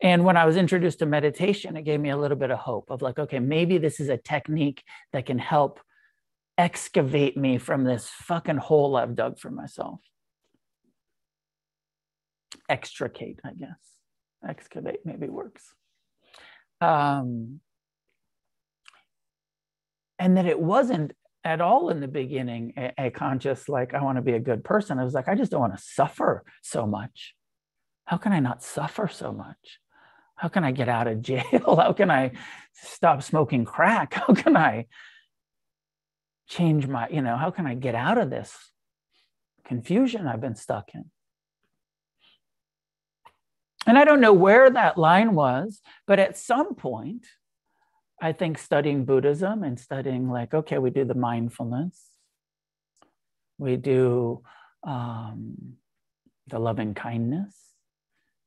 [0.00, 2.90] And when I was introduced to meditation, it gave me a little bit of hope
[2.90, 5.80] of like, okay, maybe this is a technique that can help
[6.56, 10.00] excavate me from this fucking hole I've dug for myself.
[12.68, 13.78] Extricate, I guess.
[14.46, 15.74] Excavate maybe works.
[16.80, 17.60] Um,
[20.18, 21.12] and that it wasn't
[21.44, 24.64] at all in the beginning a, a conscious, like, I want to be a good
[24.64, 24.98] person.
[24.98, 27.34] I was like, I just don't want to suffer so much.
[28.04, 29.80] How can I not suffer so much?
[30.34, 31.76] How can I get out of jail?
[31.76, 32.32] How can I
[32.72, 34.14] stop smoking crack?
[34.26, 34.86] How can I
[36.48, 38.56] change my, you know, how can I get out of this
[39.66, 41.04] confusion I've been stuck in?
[43.86, 47.26] And I don't know where that line was, but at some point,
[48.20, 52.00] I think studying Buddhism and studying, like, okay, we do the mindfulness,
[53.58, 54.42] we do
[54.86, 55.74] um,
[56.48, 57.68] the loving kindness,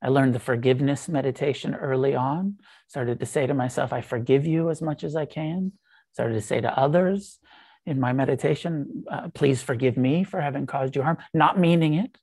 [0.02, 2.58] I learned the forgiveness meditation early on.
[2.88, 5.74] Started to say to myself, I forgive you as much as I can.
[6.14, 7.40] Started to say to others
[7.86, 12.18] in my meditation, uh, please forgive me for having caused you harm, not meaning it,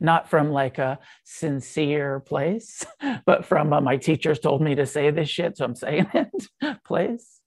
[0.00, 2.84] not from like a sincere place,
[3.26, 6.84] but from uh, my teachers told me to say this shit, so I'm saying it
[6.84, 7.40] place.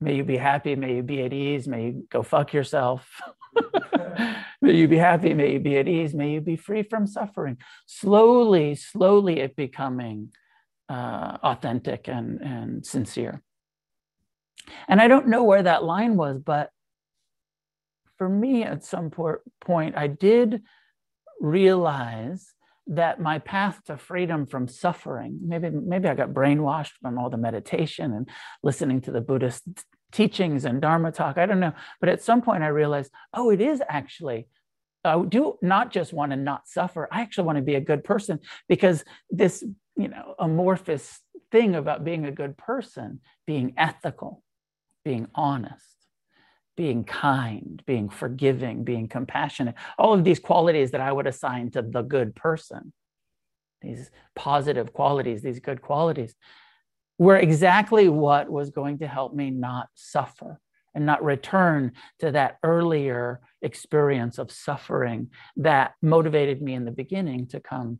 [0.00, 0.76] May you be happy.
[0.76, 1.66] May you be at ease.
[1.66, 3.08] May you go fuck yourself.
[4.60, 5.32] may you be happy.
[5.32, 6.12] May you be at ease.
[6.12, 7.56] May you be free from suffering.
[7.86, 10.32] Slowly, slowly, it becoming
[10.90, 13.42] uh, authentic and, and sincere.
[14.86, 16.70] And I don't know where that line was, but
[18.18, 20.62] for me, at some point, I did
[21.40, 22.52] realize
[22.88, 27.36] that my path to freedom from suffering maybe maybe i got brainwashed from all the
[27.36, 28.28] meditation and
[28.62, 29.64] listening to the buddhist
[30.12, 31.72] teachings and dharma talk i don't know.
[32.00, 34.46] But at some point i realized oh it is actually
[35.04, 38.04] i do not just want to not suffer i actually want to be a good
[38.04, 39.64] person because this
[39.96, 41.20] you know amorphous
[41.50, 44.44] thing about being a good person being ethical
[45.04, 45.95] being honest
[46.76, 51.82] being kind, being forgiving, being compassionate, all of these qualities that I would assign to
[51.82, 52.92] the good person,
[53.80, 56.34] these positive qualities, these good qualities,
[57.18, 60.60] were exactly what was going to help me not suffer
[60.94, 67.46] and not return to that earlier experience of suffering that motivated me in the beginning
[67.46, 67.98] to come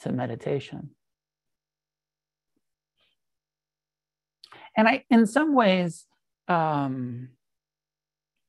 [0.00, 0.90] to meditation.
[4.76, 6.06] And I, in some ways,
[6.46, 7.30] um,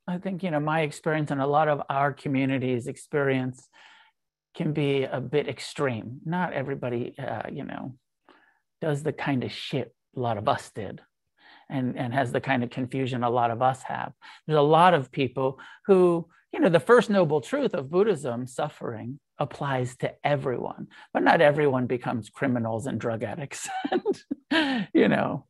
[0.09, 3.67] I think, you know, my experience and a lot of our community's experience
[4.55, 6.19] can be a bit extreme.
[6.25, 7.93] Not everybody, uh, you know,
[8.81, 11.01] does the kind of shit a lot of us did
[11.69, 14.13] and, and has the kind of confusion a lot of us have.
[14.47, 19.19] There's a lot of people who, you know, the first noble truth of Buddhism, suffering,
[19.37, 23.69] applies to everyone, but not everyone becomes criminals and drug addicts
[24.51, 25.45] and, you know,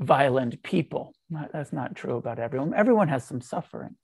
[0.00, 1.12] violent people.
[1.30, 2.72] That's not true about everyone.
[2.74, 3.96] Everyone has some suffering.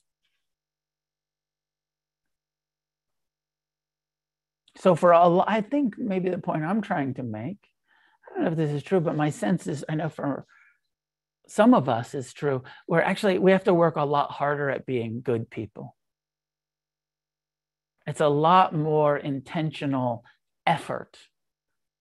[4.76, 7.58] So for a, I think maybe the point I'm trying to make,
[8.26, 10.44] I don't know if this is true, but my sense is, I know for
[11.46, 14.84] some of us is true, where actually we have to work a lot harder at
[14.84, 15.96] being good people.
[18.06, 20.24] It's a lot more intentional
[20.66, 21.18] effort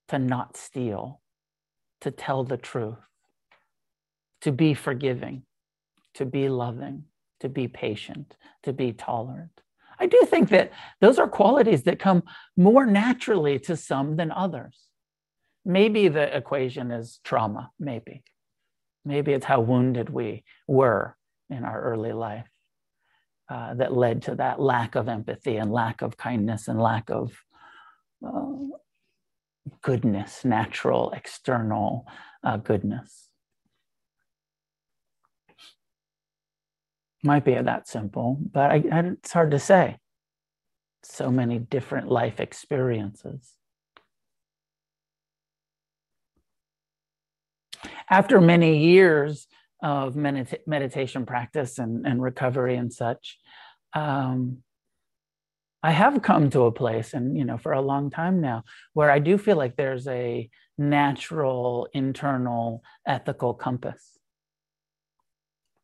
[0.10, 1.22] to not steal,
[2.02, 2.98] to tell the truth,
[4.44, 5.44] to be forgiving,
[6.14, 7.06] to be loving,
[7.40, 9.62] to be patient, to be tolerant.
[10.00, 12.24] I do think that those are qualities that come
[12.58, 14.88] more naturally to some than others.
[15.66, 18.24] Maybe the equation is trauma, maybe.
[19.06, 21.16] Maybe it's how wounded we were
[21.50, 22.48] in our early life
[23.50, 27.32] uh, that led to that lack of empathy and lack of kindness and lack of
[28.26, 28.56] uh,
[29.82, 32.06] goodness, natural, external
[32.44, 33.23] uh, goodness.
[37.24, 39.98] Might be that simple, but I, I, it's hard to say.
[41.04, 43.54] So many different life experiences.
[48.10, 49.48] After many years
[49.82, 53.38] of medita- meditation practice and, and recovery and such,
[53.94, 54.58] um,
[55.82, 58.64] I have come to a place, and you know, for a long time now,
[58.94, 64.13] where I do feel like there's a natural internal ethical compass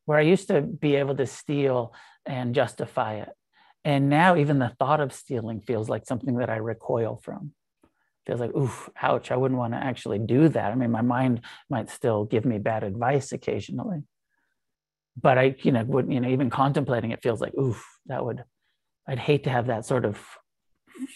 [0.09, 1.93] where I used to be able to steal
[2.25, 3.29] and justify it.
[3.85, 7.53] And now even the thought of stealing feels like something that I recoil from.
[8.25, 10.71] feels like, oof, ouch, I wouldn't want to actually do that.
[10.71, 14.01] I mean, my mind might still give me bad advice occasionally.
[15.15, 18.43] But I, you know, would, you know, even contemplating it feels like, oof, that would,
[19.07, 20.19] I'd hate to have that sort of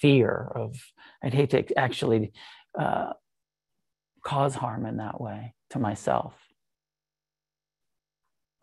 [0.02, 0.76] fear of,
[1.24, 2.32] I'd hate to actually
[2.80, 3.14] uh,
[4.24, 6.36] cause harm in that way to myself.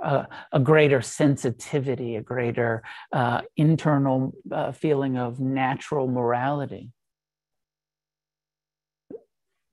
[0.03, 2.83] Uh, a greater sensitivity, a greater
[3.13, 6.91] uh, internal uh, feeling of natural morality.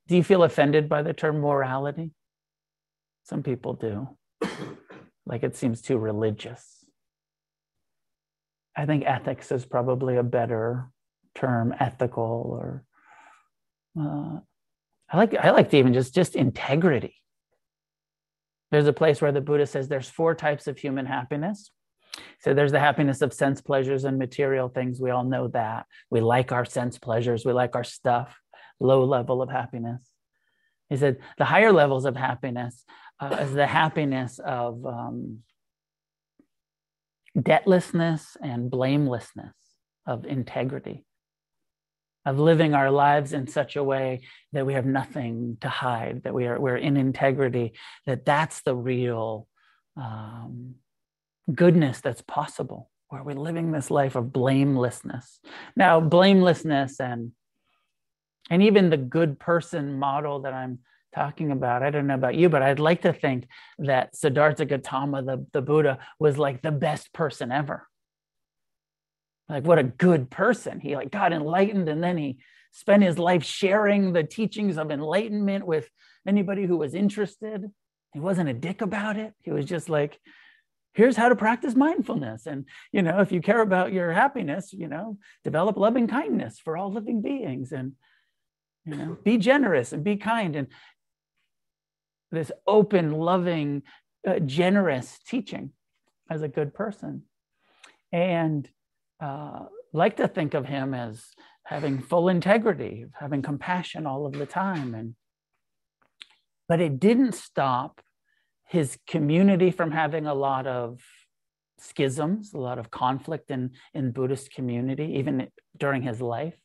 [0.07, 2.11] Do you feel offended by the term morality?
[3.23, 4.09] Some people do.
[5.25, 6.85] like it seems too religious.
[8.75, 10.89] I think ethics is probably a better
[11.35, 12.83] term, ethical or
[13.99, 14.39] uh,
[15.09, 17.15] I like I like to even just just integrity.
[18.71, 21.71] There's a place where the Buddha says there's four types of human happiness.
[22.39, 24.99] So there's the happiness of sense pleasures and material things.
[24.99, 25.85] We all know that.
[26.09, 28.39] We like our sense pleasures, we like our stuff
[28.79, 30.01] low level of happiness.
[30.89, 32.85] He said the higher levels of happiness
[33.19, 35.39] uh, is the happiness of um,
[37.37, 39.55] debtlessness and blamelessness,
[40.05, 41.05] of integrity,
[42.27, 44.19] of living our lives in such a way
[44.51, 47.71] that we have nothing to hide, that we are we're in integrity,
[48.05, 49.47] that that's the real
[49.95, 50.75] um,
[51.55, 55.39] goodness that's possible, where we're living this life of blamelessness.
[55.77, 57.31] Now, blamelessness and
[58.49, 60.79] and even the good person model that I'm
[61.15, 63.47] talking about, I don't know about you, but I'd like to think
[63.79, 67.87] that Siddhartha Gautama, the, the Buddha, was like the best person ever.
[69.49, 70.79] Like what a good person.
[70.79, 72.37] He like got enlightened and then he
[72.71, 75.89] spent his life sharing the teachings of enlightenment with
[76.27, 77.71] anybody who was interested.
[78.13, 79.33] He wasn't a dick about it.
[79.41, 80.19] He was just like,
[80.93, 82.45] here's how to practice mindfulness.
[82.45, 86.75] And, you know, if you care about your happiness, you know, develop loving kindness for
[86.75, 87.71] all living beings.
[87.71, 87.93] And,
[88.87, 90.67] you know be generous and be kind and
[92.31, 93.83] this open loving
[94.27, 95.71] uh, generous teaching
[96.29, 97.23] as a good person
[98.11, 98.69] and
[99.19, 101.25] uh, like to think of him as
[101.63, 105.15] having full integrity having compassion all of the time and
[106.69, 108.01] but it didn't stop
[108.65, 111.01] his community from having a lot of
[111.79, 115.47] schisms a lot of conflict in in buddhist community even
[115.77, 116.57] during his life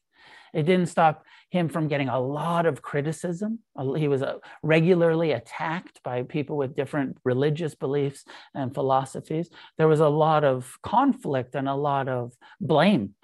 [0.52, 3.58] it didn't stop him from getting a lot of criticism.
[3.96, 8.24] He was uh, regularly attacked by people with different religious beliefs
[8.54, 9.50] and philosophies.
[9.76, 13.14] There was a lot of conflict and a lot of blame.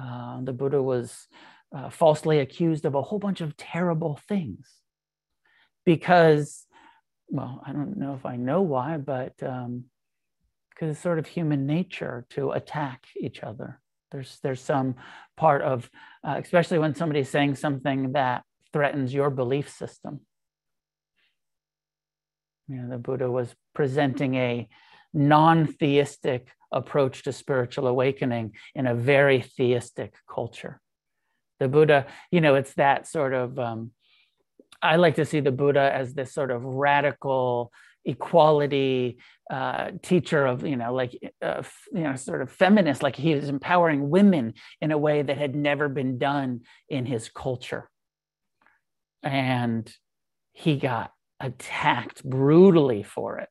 [0.00, 1.28] Uh, the Buddha was
[1.76, 4.68] uh, falsely accused of a whole bunch of terrible things
[5.84, 6.66] because,
[7.28, 9.84] well, I don't know if I know why, but um,
[10.70, 13.80] because it's sort of human nature to attack each other.
[14.10, 14.96] There's there's some
[15.36, 15.90] part of,
[16.26, 20.20] uh, especially when somebody's saying something that threatens your belief system.
[22.68, 24.68] You know, the Buddha was presenting a
[25.12, 30.80] non-theistic approach to spiritual awakening in a very theistic culture.
[31.60, 33.58] The Buddha, you know, it's that sort of.
[33.58, 33.92] Um,
[34.82, 37.72] I like to see the Buddha as this sort of radical
[38.04, 39.18] equality
[39.50, 43.48] uh, teacher of you know like uh, you know sort of feminist like he was
[43.48, 47.90] empowering women in a way that had never been done in his culture.
[49.22, 49.90] And
[50.52, 53.48] he got attacked brutally for it.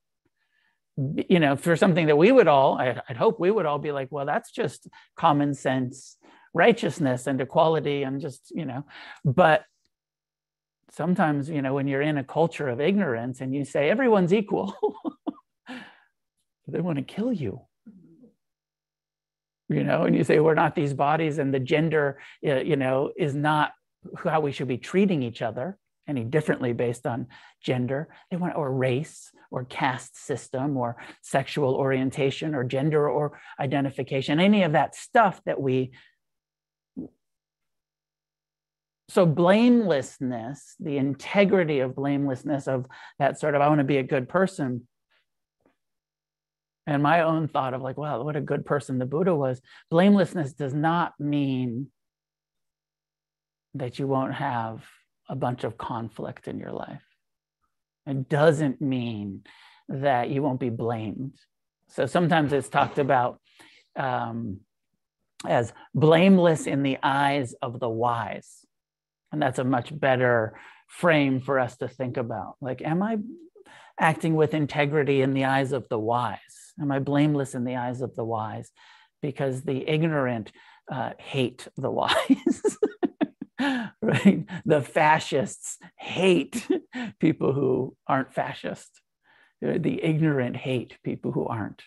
[1.30, 3.92] You know for something that we would all I'd, I'd hope we would all be
[3.92, 4.88] like well that's just
[5.18, 6.18] common sense
[6.54, 8.86] righteousness and equality and just you know
[9.26, 9.64] but
[10.96, 14.76] sometimes you know when you're in a culture of ignorance and you say everyone's equal
[16.68, 17.62] they want to kill you.
[19.70, 23.12] You know and you say we're not these bodies and the gender uh, you know
[23.18, 23.72] is not
[24.24, 25.78] how we should be treating each other
[26.08, 27.28] any differently based on
[27.62, 28.10] gender.
[28.30, 34.64] They want or race or caste system or sexual orientation or gender or identification any
[34.64, 35.92] of that stuff that we
[39.10, 42.86] so blamelessness the integrity of blamelessness of
[43.20, 44.88] that sort of i want to be a good person.
[46.86, 49.62] And my own thought of like wow what a good person the buddha was.
[49.90, 51.88] Blamelessness does not mean
[53.76, 54.84] that you won't have
[55.30, 57.04] a bunch of conflict in your life.
[58.06, 59.44] It doesn't mean
[59.88, 61.40] that you won't be blamed.
[61.88, 63.40] So sometimes it's talked about
[63.96, 64.60] um,
[65.48, 68.63] as blameless in the eyes of the wise
[69.34, 70.58] and that's a much better
[70.88, 72.56] frame for us to think about.
[72.62, 73.18] Like, am I
[74.00, 76.40] acting with integrity in the eyes of the wise?
[76.80, 78.70] Am I blameless in the eyes of the wise?
[79.22, 80.52] Because the ignorant
[80.90, 82.78] uh, hate the wise.
[84.02, 84.46] right?
[84.66, 86.68] The fascists hate
[87.20, 89.02] people who aren't fascist.
[89.62, 91.82] The ignorant hate people who aren't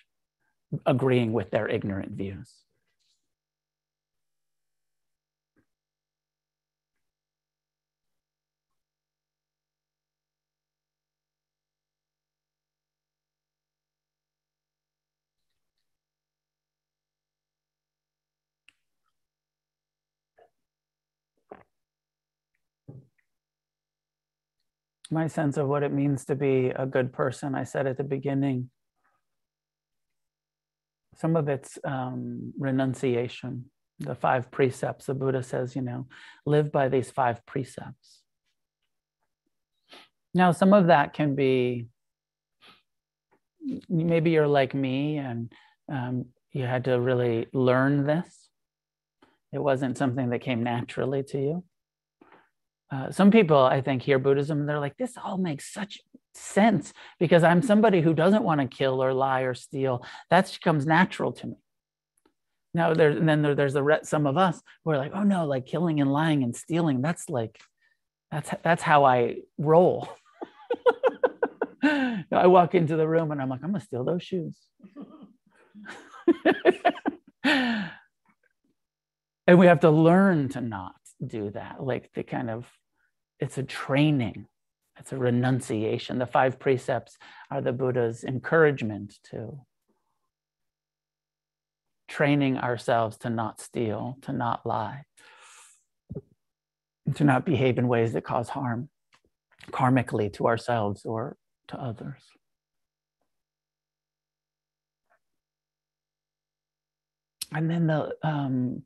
[0.84, 2.52] agreeing with their ignorant views.
[25.10, 27.54] My sense of what it means to be a good person.
[27.54, 28.70] I said at the beginning,
[31.16, 33.66] some of it's um, renunciation,
[33.98, 35.06] the five precepts.
[35.06, 36.06] The Buddha says, you know,
[36.44, 38.20] live by these five precepts.
[40.34, 41.86] Now, some of that can be
[43.88, 45.52] maybe you're like me and
[45.90, 48.48] um, you had to really learn this.
[49.52, 51.64] It wasn't something that came naturally to you
[52.90, 56.00] uh, some people I think hear Buddhism and they're like, this all makes such
[56.34, 60.04] sense because I'm somebody who doesn't want to kill or lie or steal.
[60.30, 61.56] That comes natural to me.
[62.74, 65.46] Now there's and then there, there's the some of us who are like, oh no,
[65.46, 67.00] like killing and lying and stealing.
[67.00, 67.58] That's like,
[68.30, 70.08] that's that's how I roll.
[71.82, 74.56] I walk into the room and I'm like, I'm gonna steal those shoes.
[77.44, 77.90] and
[79.58, 80.94] we have to learn to not
[81.24, 81.82] do that.
[81.82, 82.66] Like the kind of
[83.38, 84.46] it's a training.
[84.98, 86.18] It's a renunciation.
[86.18, 87.18] The five precepts
[87.50, 89.60] are the buddha's encouragement to
[92.08, 95.02] training ourselves to not steal to not lie
[97.14, 98.88] to not behave in ways that cause harm
[99.70, 101.36] karmically to ourselves or
[101.68, 102.22] to others.
[107.52, 108.82] And then the um,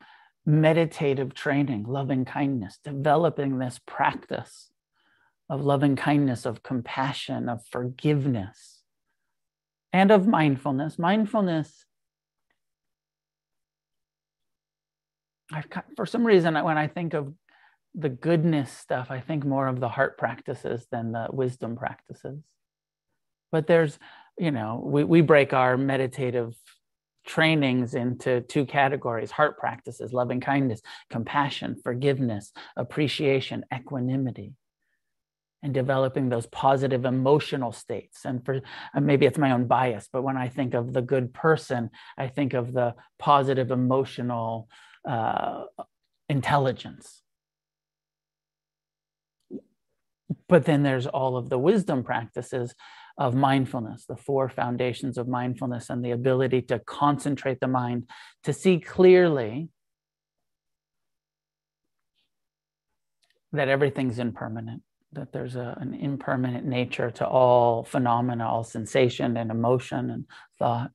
[0.51, 4.71] meditative training, loving kindness, developing this practice
[5.49, 8.83] of loving kindness, of compassion, of forgiveness,
[9.93, 10.99] and of mindfulness.
[10.99, 11.85] Mindfulness,
[15.53, 17.33] I've got, for some reason, when I think of
[17.95, 22.41] the goodness stuff, I think more of the heart practices than the wisdom practices.
[23.51, 23.99] But there's,
[24.39, 26.55] you know, we, we break our meditative
[27.27, 34.55] trainings into two categories heart practices, loving kindness, compassion, forgiveness, appreciation, equanimity,
[35.63, 38.25] and developing those positive emotional states.
[38.25, 38.61] And for
[38.99, 42.55] maybe it's my own bias, but when I think of the good person, I think
[42.55, 44.69] of the positive emotional
[45.07, 45.65] uh,
[46.29, 47.23] intelligence.
[50.49, 52.75] But then there's all of the wisdom practices
[53.21, 58.09] of mindfulness, the four foundations of mindfulness, and the ability to concentrate the mind
[58.43, 59.69] to see clearly
[63.53, 69.51] that everything's impermanent, that there's a, an impermanent nature to all phenomena, all sensation and
[69.51, 70.25] emotion and
[70.59, 70.93] thought.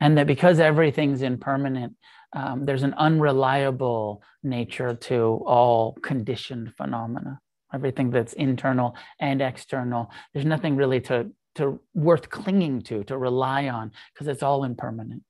[0.00, 1.94] And that because everything's impermanent,
[2.32, 7.40] um, there's an unreliable nature to all conditioned phenomena
[7.72, 10.10] everything that's internal and external.
[10.32, 15.22] There's nothing really to, to worth clinging to, to rely on, because it's all impermanent.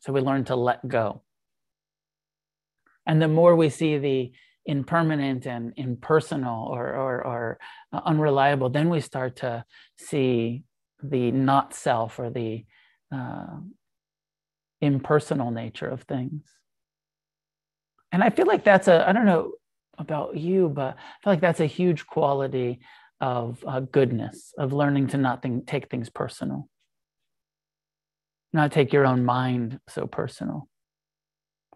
[0.00, 1.22] So we learn to let go.
[3.06, 4.32] And the more we see the
[4.66, 7.58] impermanent and impersonal or, or, or
[7.92, 9.64] uh, unreliable, then we start to
[9.96, 10.62] see
[11.02, 12.64] the not self or the
[13.10, 13.56] uh,
[14.80, 16.42] impersonal nature of things.
[18.12, 19.52] And I feel like that's a, I don't know,
[19.98, 22.80] about you, but I feel like that's a huge quality
[23.20, 26.68] of uh, goodness, of learning to not think, take things personal,
[28.52, 30.68] not take your own mind so personal,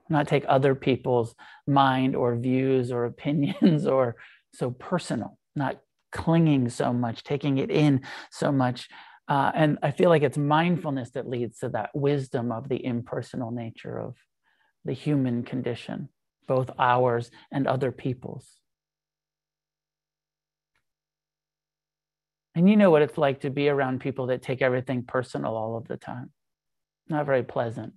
[0.08, 1.34] not take other people's
[1.66, 4.16] mind or views or opinions or
[4.54, 5.80] so personal, not
[6.12, 8.88] clinging so much, taking it in so much.
[9.28, 13.50] Uh, and I feel like it's mindfulness that leads to that wisdom of the impersonal
[13.50, 14.16] nature of
[14.84, 16.08] the human condition
[16.46, 18.48] both ours and other people's.
[22.54, 25.76] And you know what it's like to be around people that take everything personal all
[25.76, 26.30] of the time.
[27.08, 27.94] Not very pleasant.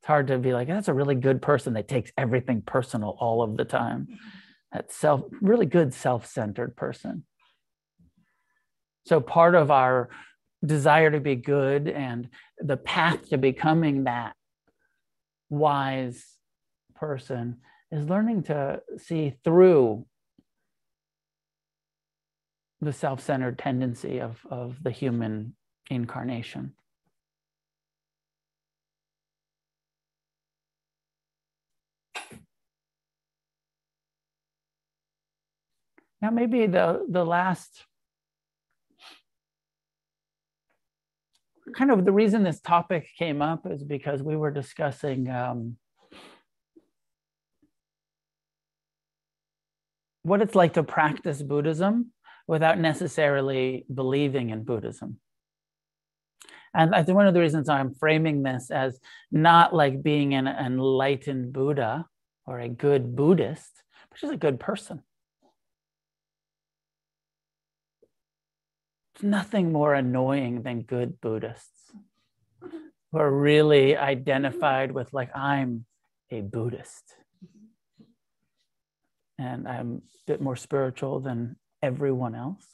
[0.00, 3.42] It's hard to be like, that's a really good person that takes everything personal all
[3.42, 4.08] of the time.
[4.72, 7.24] That self, really good self-centered person.
[9.06, 10.10] So part of our
[10.64, 14.34] desire to be good and the path to becoming that
[15.48, 16.24] wise
[17.00, 17.56] person
[17.90, 20.04] is learning to see through
[22.82, 25.56] the self centered tendency of, of the human
[25.90, 26.74] incarnation.
[36.22, 37.86] Now, maybe the, the last
[41.74, 45.76] kind of the reason this topic came up is because we were discussing um,
[50.22, 52.12] what it's like to practice Buddhism
[52.46, 55.18] without necessarily believing in Buddhism.
[56.74, 58.98] And I think one of the reasons I'm framing this as
[59.30, 62.06] not like being an enlightened Buddha
[62.46, 65.02] or a good Buddhist, but just a good person.
[69.14, 71.92] It's nothing more annoying than good Buddhists
[72.60, 75.84] who are really identified with, like, I'm
[76.30, 77.16] a Buddhist.
[79.40, 82.66] And I'm a bit more spiritual than everyone else.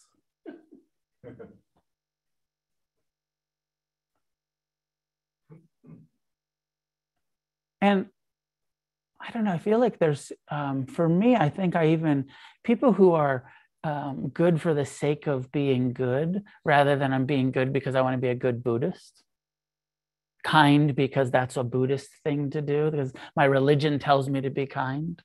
[7.81, 8.07] and
[9.21, 12.27] I don't know, I feel like there's, um, for me, I think I even,
[12.65, 13.51] people who are
[13.85, 18.01] um, good for the sake of being good rather than I'm being good because I
[18.01, 19.23] want to be a good Buddhist.
[20.43, 24.67] Kind because that's a Buddhist thing to do, because my religion tells me to be
[24.67, 25.23] kind.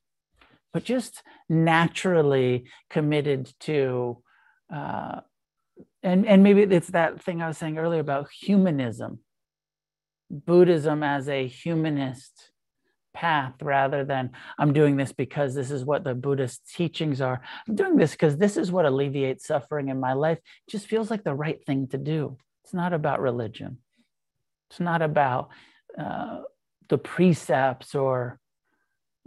[0.73, 4.23] But just naturally committed to,
[4.73, 5.21] uh,
[6.01, 9.19] and, and maybe it's that thing I was saying earlier about humanism,
[10.29, 12.51] Buddhism as a humanist
[13.13, 17.41] path rather than I'm doing this because this is what the Buddhist teachings are.
[17.67, 20.37] I'm doing this because this is what alleviates suffering in my life.
[20.37, 22.37] It just feels like the right thing to do.
[22.63, 23.79] It's not about religion.
[24.69, 25.49] It's not about
[25.97, 26.41] uh,
[26.87, 28.39] the precepts or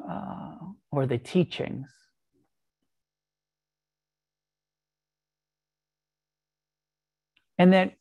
[0.03, 0.57] uh,
[0.91, 1.89] or the teachings.
[7.59, 7.95] And that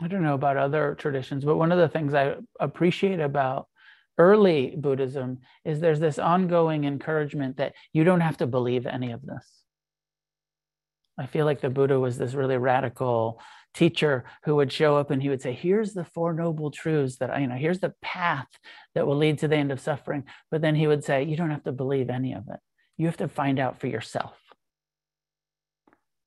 [0.00, 3.68] I don't know about other traditions, but one of the things I appreciate about
[4.18, 9.22] early Buddhism is there's this ongoing encouragement that you don't have to believe any of
[9.22, 9.64] this.
[11.16, 13.40] I feel like the Buddha was this really radical
[13.74, 17.30] teacher who would show up and he would say, Here's the Four Noble Truths that
[17.30, 18.48] I, you know, here's the path
[18.94, 20.24] that will lead to the end of suffering.
[20.50, 22.60] But then he would say, You don't have to believe any of it.
[22.96, 24.34] You have to find out for yourself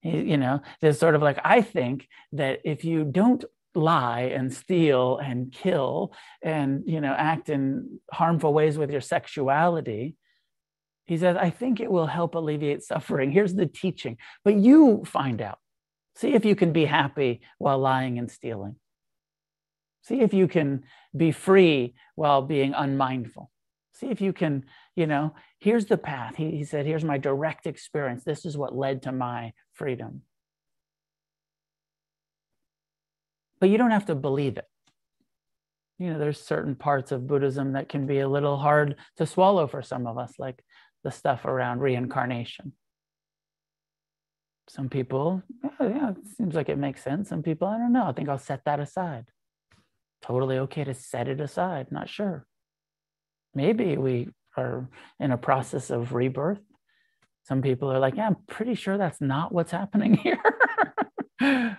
[0.04, 3.44] you know there's sort of like i think that if you don't
[3.76, 10.16] lie and steal and kill and you know act in harmful ways with your sexuality
[11.06, 15.42] he says i think it will help alleviate suffering here's the teaching but you find
[15.42, 15.60] out
[16.18, 18.76] see if you can be happy while lying and stealing.
[20.02, 20.84] See if you can
[21.16, 23.52] be free while being unmindful.
[23.94, 24.66] See if you can
[24.96, 26.36] you know here's the path.
[26.36, 28.24] He, he said here's my direct experience.
[28.24, 30.24] This is what led to my freedom.
[33.60, 34.66] But you don't have to believe it.
[36.00, 39.68] You know, there's certain parts of Buddhism that can be a little hard to swallow
[39.68, 40.64] for some of us, like
[41.04, 42.74] the stuff around reincarnation.
[44.70, 47.30] Some people, yeah, yeah, it seems like it makes sense.
[47.30, 48.06] Some people, I don't know.
[48.06, 49.26] I think I'll set that aside.
[50.22, 51.88] Totally okay to set it aside.
[51.92, 52.46] Not sure.
[53.56, 54.90] Maybe we are
[55.20, 56.60] in a process of rebirth.
[57.44, 60.16] Some people are like, yeah, I'm pretty sure that's not what's happening
[61.40, 61.78] here.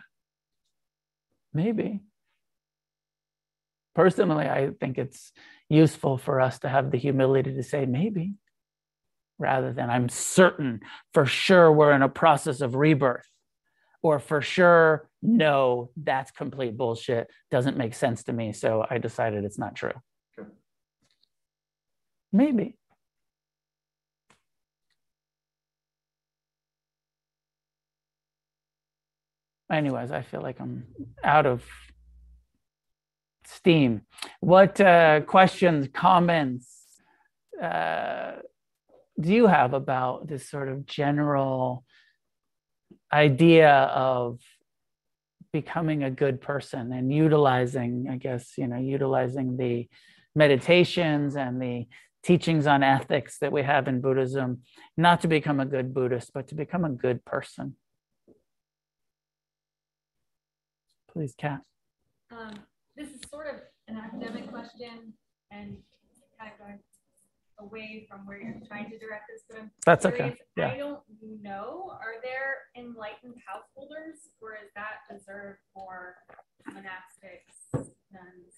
[1.53, 2.01] Maybe.
[3.95, 5.33] Personally, I think it's
[5.69, 8.35] useful for us to have the humility to say maybe,
[9.39, 10.81] rather than I'm certain
[11.13, 13.29] for sure we're in a process of rebirth,
[14.03, 18.53] or for sure, no, that's complete bullshit, doesn't make sense to me.
[18.53, 19.93] So I decided it's not true.
[20.35, 20.51] Sure.
[22.33, 22.79] Maybe.
[29.71, 30.87] anyways, I feel like I'm
[31.23, 31.65] out of
[33.45, 34.03] steam.
[34.41, 36.75] What uh, questions, comments
[37.63, 38.37] uh,
[39.21, 41.85] do you have about this sort of general
[43.13, 44.41] idea of
[45.53, 49.89] becoming a good person and utilizing, I guess, you know, utilizing the
[50.35, 51.87] meditations and the
[52.23, 54.63] teachings on ethics that we have in Buddhism,
[54.97, 57.77] not to become a good Buddhist, but to become a good person?
[61.11, 61.61] Please, Kat.
[62.31, 62.55] Um,
[62.97, 65.15] this is sort of an academic question
[65.51, 65.77] and
[66.39, 66.79] kind of going
[67.61, 70.41] away from where you're trying to direct this, but I'm That's curious, okay.
[70.57, 70.73] Yeah.
[70.73, 71.01] I don't
[71.43, 71.91] know.
[71.93, 76.17] Are there enlightened householders, or is that reserved for
[76.71, 78.55] monastics, nuns?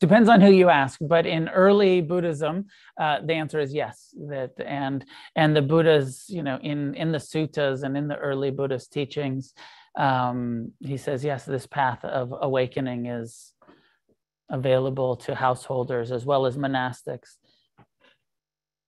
[0.00, 2.66] Depends on who you ask, but in early Buddhism,
[2.98, 4.14] uh, the answer is yes.
[4.28, 5.04] That and
[5.36, 9.52] and the Buddhas, you know, in in the suttas and in the early Buddhist teachings,
[9.98, 13.52] um, he says, yes, this path of awakening is
[14.50, 17.36] available to householders as well as monastics.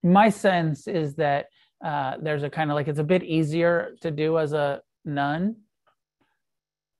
[0.02, 1.46] my sense is that
[1.84, 5.56] uh, there's a kind of like it's a bit easier to do as a nun,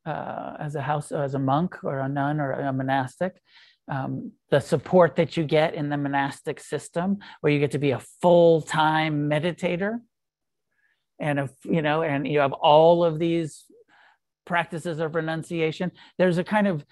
[0.07, 3.41] uh, as a house, as a monk or a nun or a monastic.
[3.89, 7.91] Um, the support that you get in the monastic system, where you get to be
[7.91, 9.99] a full time meditator,
[11.21, 13.65] and if you know, and you have all of these
[14.45, 16.85] practices of renunciation, there's a kind of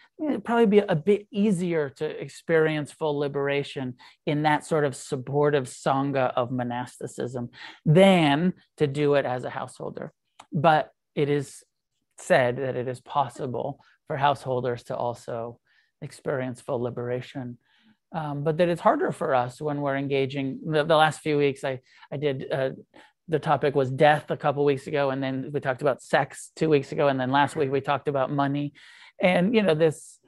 [0.44, 3.94] probably be a bit easier to experience full liberation
[4.26, 7.50] in that sort of supportive sangha of monasticism
[7.84, 10.12] than to do it as a householder.
[10.52, 11.62] But it is
[12.18, 15.58] said that it is possible for householders to also
[16.02, 17.58] experience full liberation.
[18.12, 20.58] Um, but that it's harder for us when we're engaging.
[20.66, 21.78] The, the last few weeks, I
[22.12, 22.70] I did uh,
[23.30, 26.68] the topic was death a couple weeks ago and then we talked about sex two
[26.68, 28.72] weeks ago and then last week we talked about money.
[29.22, 30.18] And you know this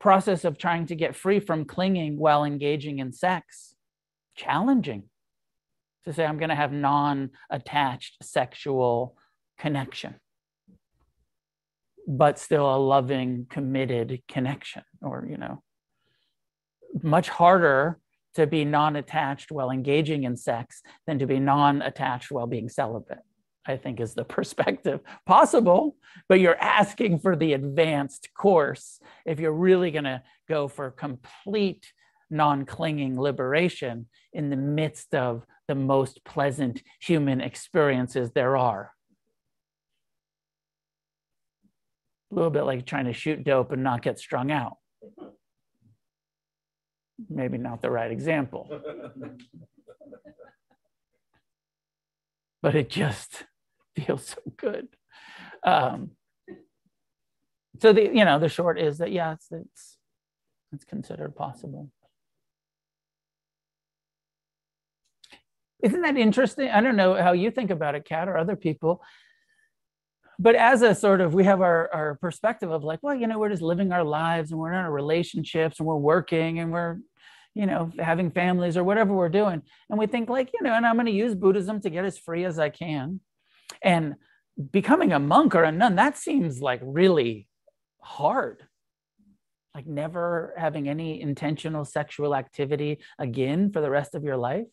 [0.00, 3.74] process of trying to get free from clinging while engaging in sex
[4.34, 5.04] challenging
[6.04, 9.16] to say i'm going to have non-attached sexual
[9.58, 10.14] connection
[12.08, 15.62] but still a loving committed connection or you know
[17.02, 17.99] much harder
[18.34, 22.68] to be non attached while engaging in sex than to be non attached while being
[22.68, 23.18] celibate,
[23.66, 25.00] I think is the perspective.
[25.26, 25.96] Possible,
[26.28, 31.92] but you're asking for the advanced course if you're really going to go for complete
[32.30, 38.92] non clinging liberation in the midst of the most pleasant human experiences there are.
[42.30, 44.76] A little bit like trying to shoot dope and not get strung out
[47.28, 48.68] maybe not the right example.
[52.62, 53.44] but it just
[53.96, 54.88] feels so good.
[55.64, 56.12] Um,
[57.80, 59.98] so the you know the short is that yeah, it's it's
[60.72, 61.90] it's considered possible.
[65.82, 66.68] Isn't that interesting?
[66.68, 69.02] I don't know how you think about it, Kat, or other people
[70.40, 73.38] but as a sort of we have our, our perspective of like well you know
[73.38, 76.96] we're just living our lives and we're in our relationships and we're working and we're
[77.54, 79.62] you know having families or whatever we're doing.
[79.88, 82.18] And we think like you know and i'm going to use buddhism to get as
[82.18, 83.20] free as i can.
[83.82, 84.16] And
[84.70, 87.48] becoming a monk or a nun that seems like really
[88.00, 88.62] hard.
[89.74, 94.66] Like never having any intentional sexual activity again for the rest of your life.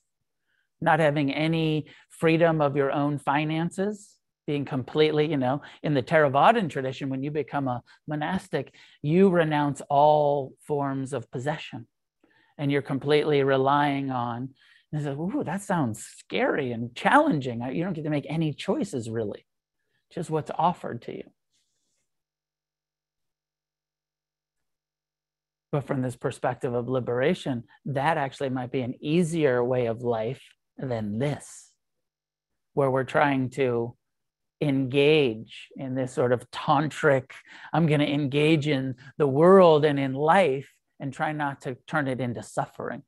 [0.82, 4.14] Not having any freedom of your own finances.
[4.48, 9.82] Being completely, you know, in the Theravadan tradition, when you become a monastic, you renounce
[9.90, 11.86] all forms of possession
[12.58, 14.50] and you're completely relying on.
[14.92, 17.62] And says, Ooh, that sounds scary and challenging.
[17.62, 19.46] You don't get to make any choices really,
[20.14, 21.24] just what's offered to you.
[25.72, 30.42] But from this perspective of liberation, that actually might be an easier way of life
[30.78, 31.72] than this,
[32.74, 33.96] where we're trying to
[34.62, 37.32] engage in this sort of tantric,
[37.74, 42.08] I'm going to engage in the world and in life and try not to turn
[42.08, 43.04] it into suffering.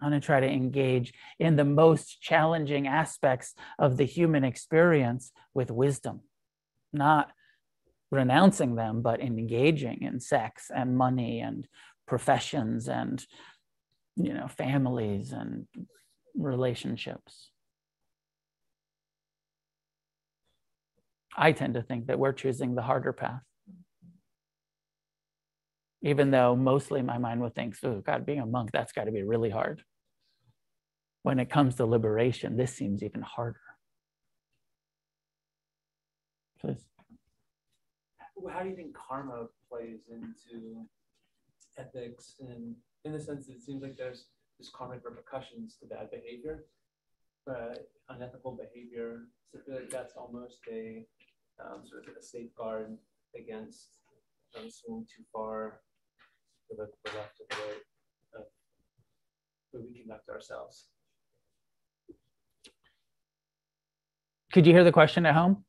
[0.00, 5.30] I'm going to try to engage in the most challenging aspects of the human experience
[5.54, 6.22] with wisdom,
[6.92, 7.30] not
[8.10, 11.68] renouncing them, but engaging in sex and money and
[12.06, 13.24] professions and
[14.16, 15.66] you know families and
[16.34, 17.50] relationships.
[21.36, 23.40] I tend to think that we're choosing the harder path.
[26.02, 29.12] Even though mostly my mind would think, oh, God, being a monk, that's got to
[29.12, 29.82] be really hard.
[31.22, 33.60] When it comes to liberation, this seems even harder.
[36.60, 36.84] Please.
[38.50, 40.84] How do you think karma plays into
[41.78, 42.34] ethics?
[42.40, 42.74] And
[43.04, 44.26] in the sense, that it seems like there's
[44.58, 46.64] this karmic repercussions to bad behavior,
[47.46, 49.22] but unethical behavior.
[49.52, 51.06] So I feel like that's almost a
[51.60, 52.96] um, sort of a safeguard
[53.36, 53.98] against
[54.58, 55.80] um, too far
[56.76, 58.46] to the, the left or the right of
[59.70, 60.86] where we conduct ourselves.
[64.52, 65.64] Could you hear the question at home?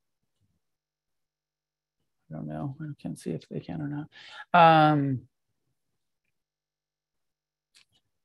[2.30, 2.76] I don't know.
[2.82, 4.08] I can't see if they can or
[4.54, 4.92] not.
[4.92, 5.22] Um,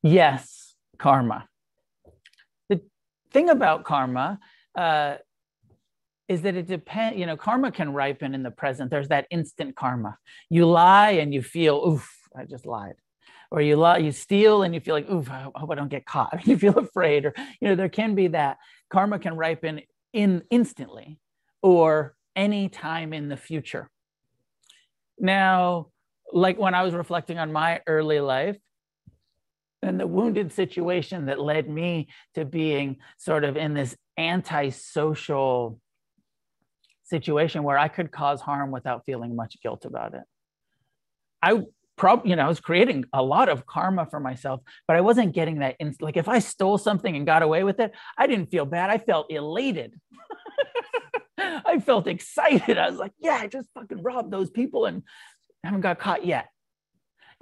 [0.03, 1.47] yes, karma.
[2.69, 2.81] The
[3.31, 4.41] thing about karma
[4.75, 5.17] uh,
[6.27, 8.91] is that it depends, you know, karma can ripen in the present.
[8.91, 10.19] There's that instant karma.
[10.51, 12.95] You lie and you feel, oof, I just lied.
[13.51, 16.07] Or you lie, you steal and you feel like, oof, I hope I don't get
[16.07, 16.41] caught.
[16.47, 17.27] You feel afraid.
[17.27, 18.59] Or, you know, there can be that
[18.91, 19.83] karma can ripen
[20.13, 21.19] in instantly
[21.63, 23.91] or any time in the future.
[25.19, 25.89] Now,
[26.33, 28.57] like when I was reflecting on my early life,
[29.83, 35.81] and the wounded situation that led me to being sort of in this antisocial
[37.05, 40.25] situation where I could cause harm without feeling much guilt about it.
[41.43, 41.63] I
[41.99, 45.35] probably, you know, I was creating a lot of karma for myself, but I wasn't
[45.35, 45.77] getting that.
[45.79, 48.91] In, like if I stole something and got away with it, I didn't feel bad.
[48.91, 49.95] I felt elated.
[51.39, 52.79] I felt excited.
[52.79, 55.03] I was like, yeah, I just fucking robbed those people and
[55.63, 56.47] haven't got caught yet.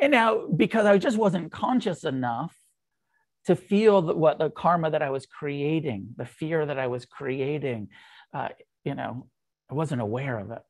[0.00, 2.54] And now, because I just wasn't conscious enough
[3.46, 7.06] to feel that what the karma that I was creating, the fear that I was
[7.06, 7.88] creating,
[8.34, 8.48] uh,
[8.84, 9.28] you know,
[9.70, 10.62] I wasn't aware of it,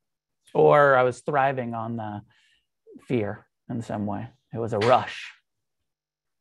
[0.54, 2.20] or I was thriving on the
[3.08, 4.28] fear in some way.
[4.52, 5.32] It was a rush,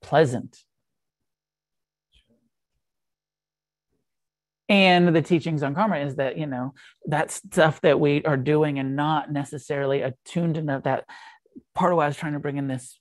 [0.02, 0.58] pleasant.
[4.68, 6.74] And the teachings on karma is that, you know,
[7.06, 11.06] that stuff that we are doing and not necessarily attuned enough that
[11.76, 13.00] part of why I was trying to bring in this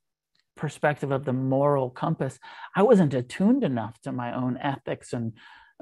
[0.57, 2.39] perspective of the moral compass,
[2.77, 5.33] I wasn't attuned enough to my own ethics and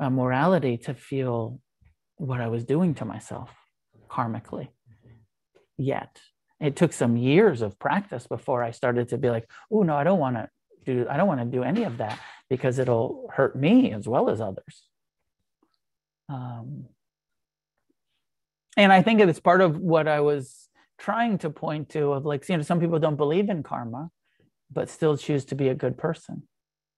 [0.00, 1.60] uh, morality to feel
[2.16, 3.50] what I was doing to myself
[4.08, 4.68] karmically
[5.76, 6.20] yet.
[6.62, 10.04] It took some years of practice before I started to be like, oh no, I
[10.04, 10.48] don't want to
[10.84, 12.18] do I don't want to do any of that
[12.48, 14.88] because it'll hurt me as well as others.
[16.28, 16.86] Um,
[18.76, 20.68] and I think it's part of what I was
[20.98, 24.10] trying to point to of like, you know, some people don't believe in karma,
[24.70, 26.44] but still choose to be a good person,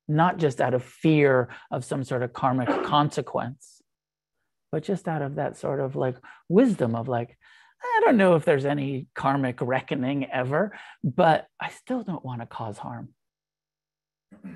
[0.06, 3.80] not just out of fear of some sort of karmic consequence,
[4.70, 6.16] but just out of that sort of like
[6.48, 7.38] wisdom of like,
[7.84, 12.46] I don't know if there's any karmic reckoning ever, but I still don't want to
[12.46, 13.10] cause harm.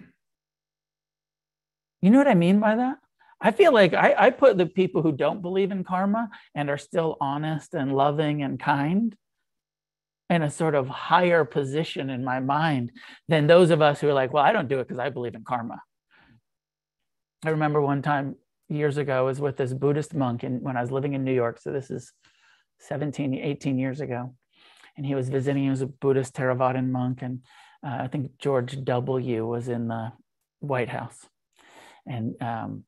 [2.00, 2.98] You know what I mean by that?
[3.40, 6.78] I feel like I, I, put the people who don't believe in karma and are
[6.78, 9.16] still honest and loving and kind
[10.30, 12.92] in a sort of higher position in my mind
[13.28, 15.34] than those of us who are like, well, I don't do it because I believe
[15.34, 15.80] in karma.
[17.44, 18.36] I remember one time
[18.68, 21.32] years ago, I was with this Buddhist monk and when I was living in New
[21.32, 21.60] York.
[21.60, 22.12] So this is
[22.80, 24.34] 17, 18 years ago.
[24.96, 27.22] And he was visiting, he was a Buddhist Theravadan monk.
[27.22, 27.42] And
[27.86, 29.46] uh, I think George W.
[29.46, 30.12] was in the
[30.60, 31.26] White House.
[32.06, 32.84] And um,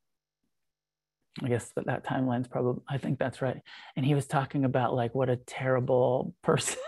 [1.42, 3.60] I guess that, that timeline's probably, I think that's right.
[3.96, 6.78] And he was talking about like what a terrible person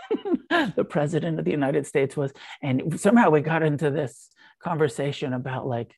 [0.75, 2.31] the president of the United States was.
[2.61, 4.29] And somehow we got into this
[4.61, 5.95] conversation about like,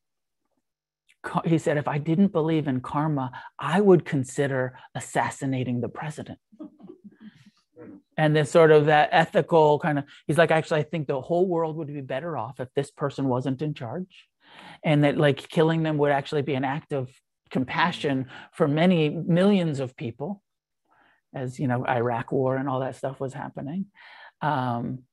[1.44, 6.38] he said, if I didn't believe in karma, I would consider assassinating the president.
[8.18, 11.48] And this sort of that ethical kind of, he's like, actually, I think the whole
[11.48, 14.28] world would be better off if this person wasn't in charge.
[14.84, 17.10] And that like killing them would actually be an act of
[17.50, 20.42] compassion for many millions of people
[21.34, 23.88] as you know iraq war and all that stuff was happening.
[24.42, 25.04] Um,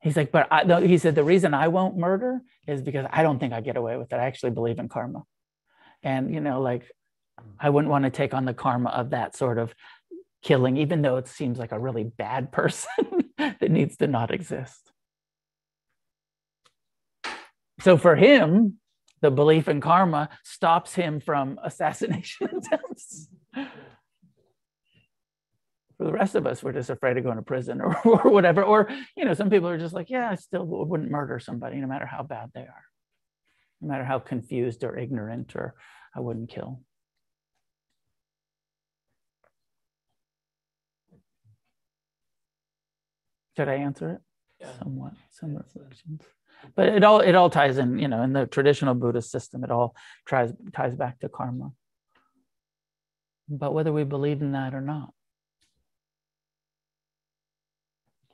[0.00, 3.38] he's like but I, he said the reason i won't murder is because i don't
[3.38, 4.16] think i get away with it.
[4.16, 5.24] I actually believe in karma.
[6.02, 6.90] And you know like
[7.58, 9.74] i wouldn't want to take on the karma of that sort of
[10.42, 14.90] killing even though it seems like a really bad person that needs to not exist
[17.80, 18.80] so for him
[19.20, 23.28] the belief in karma stops him from assassination attempts.
[25.98, 28.62] For the rest of us, we're just afraid of going to prison or, or whatever.
[28.62, 31.86] Or, you know, some people are just like, yeah, I still wouldn't murder somebody no
[31.86, 32.84] matter how bad they are,
[33.82, 35.74] no matter how confused or ignorant, or
[36.16, 36.80] I wouldn't kill.
[43.56, 44.20] Did I answer it?
[44.60, 44.72] Yeah.
[44.78, 46.22] Somewhat, some reflections
[46.74, 49.70] but it all it all ties in you know in the traditional buddhist system it
[49.70, 49.94] all
[50.26, 51.72] tries ties back to karma
[53.48, 55.10] but whether we believe in that or not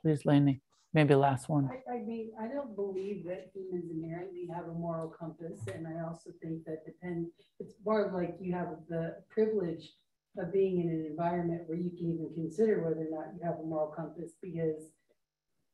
[0.01, 0.61] please Lainey.
[0.93, 5.09] maybe last one I, I mean i don't believe that humans inherently have a moral
[5.09, 7.27] compass and i also think that depend
[7.59, 9.93] it's more like you have the privilege
[10.37, 13.59] of being in an environment where you can even consider whether or not you have
[13.59, 14.91] a moral compass because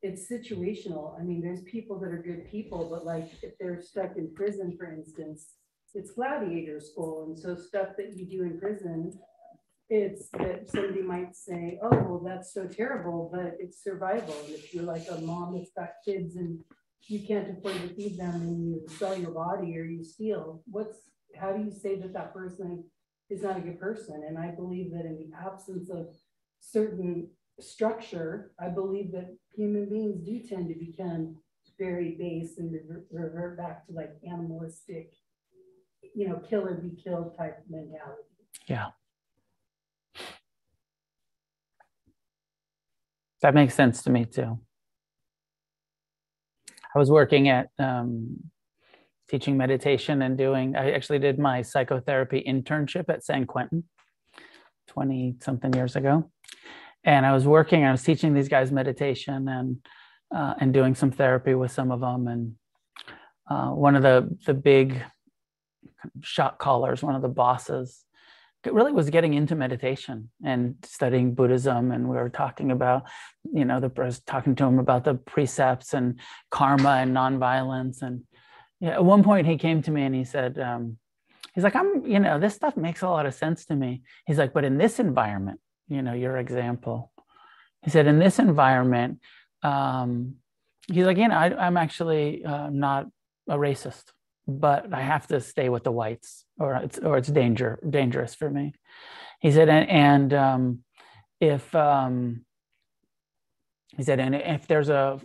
[0.03, 1.17] it's situational.
[1.17, 4.75] I mean, there's people that are good people, but like if they're stuck in prison,
[4.77, 5.53] for instance,
[5.95, 7.23] it's gladiator school.
[7.27, 9.13] And so stuff that you do in prison,
[9.89, 14.35] it's that somebody might say, oh, well, that's so terrible, but it's survival.
[14.45, 16.59] And if you're like a mom that's got kids and
[17.07, 20.97] you can't afford to feed them and you sell your body or you steal, what's,
[21.39, 22.83] how do you say that that person
[23.29, 24.23] is not a good person?
[24.27, 26.07] And I believe that in the absence of
[26.59, 31.37] certain structure, I believe that human beings do tend to become
[31.79, 32.71] very base and
[33.11, 35.13] revert, back to like animalistic,
[36.15, 38.23] you know, kill or be killed type mentality.
[38.67, 38.87] Yeah.
[43.41, 44.59] That makes sense to me too.
[46.95, 48.37] I was working at um,
[49.27, 53.83] teaching meditation and doing, I actually did my psychotherapy internship at San Quentin
[54.87, 56.29] 20 something years ago.
[57.03, 59.77] And I was working, I was teaching these guys meditation and,
[60.33, 62.27] uh, and doing some therapy with some of them.
[62.27, 62.55] And
[63.49, 65.03] uh, one of the, the big
[66.21, 68.05] shot callers, one of the bosses,
[68.71, 71.91] really was getting into meditation and studying Buddhism.
[71.91, 73.03] And we were talking about,
[73.51, 76.19] you know, the I was talking to him about the precepts and
[76.49, 78.01] karma and nonviolence.
[78.01, 78.21] And
[78.79, 80.97] yeah, at one point he came to me and he said, um,
[81.53, 84.03] he's like, I'm, you know, this stuff makes a lot of sense to me.
[84.25, 87.11] He's like, but in this environment, you know, your example,
[87.83, 89.19] he said, in this environment,
[89.61, 90.35] um,
[90.87, 93.07] he's like, you know, I, am actually uh, not
[93.49, 94.03] a racist
[94.47, 98.49] but I have to stay with the whites, or it's or it's danger dangerous for
[98.49, 98.73] me.
[99.39, 100.79] He said, and, and um,
[101.39, 102.45] if um,
[103.95, 105.19] he said, and if there's a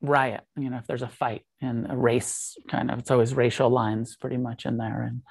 [0.00, 3.70] riot, you know, if there's a fight and a race kind of, it's always racial
[3.70, 5.02] lines pretty much in there.
[5.02, 5.22] And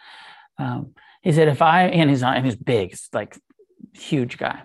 [0.57, 3.37] um, he said, if I and he's not, and he's big, it's like
[3.93, 4.63] huge guy.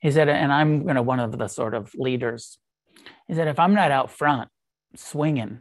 [0.00, 2.58] He said, and I'm you know one of the sort of leaders.
[3.26, 4.48] He said, if I'm not out front
[4.96, 5.60] swinging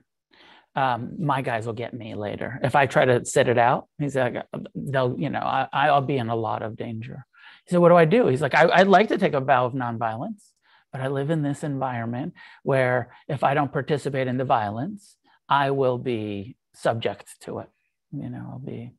[0.77, 2.59] um, my guys will get me later.
[2.61, 4.35] If I try to sit it out, he's like,
[4.75, 7.25] they'll, you know, I, I'll be in a lot of danger.
[7.65, 8.27] He said, what do I do?
[8.27, 10.51] He's like, I, would like to take a vow of nonviolence,
[10.91, 15.17] but I live in this environment where if I don't participate in the violence,
[15.49, 17.69] I will be subject to it.
[18.11, 18.91] You know, I'll be,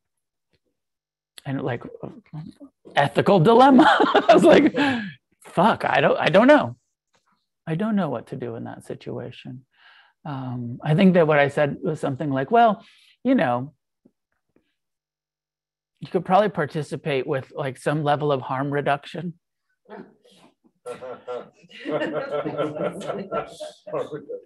[1.48, 1.82] and like
[2.94, 3.84] ethical dilemma.
[4.28, 4.76] I was like,
[5.40, 6.76] fuck, I don't, I don't know.
[7.66, 9.64] I don't know what to do in that situation
[10.24, 12.84] um, I think that what I said was something like, well,
[13.24, 13.72] you know,
[16.00, 19.34] you could probably participate with like some level of harm reduction.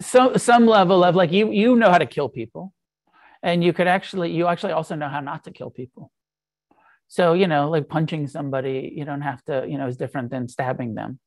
[0.00, 2.72] so some level of like you you know how to kill people
[3.44, 6.10] and you could actually you actually also know how not to kill people
[7.16, 10.48] so you know like punching somebody you don't have to you know is different than
[10.48, 11.18] stabbing them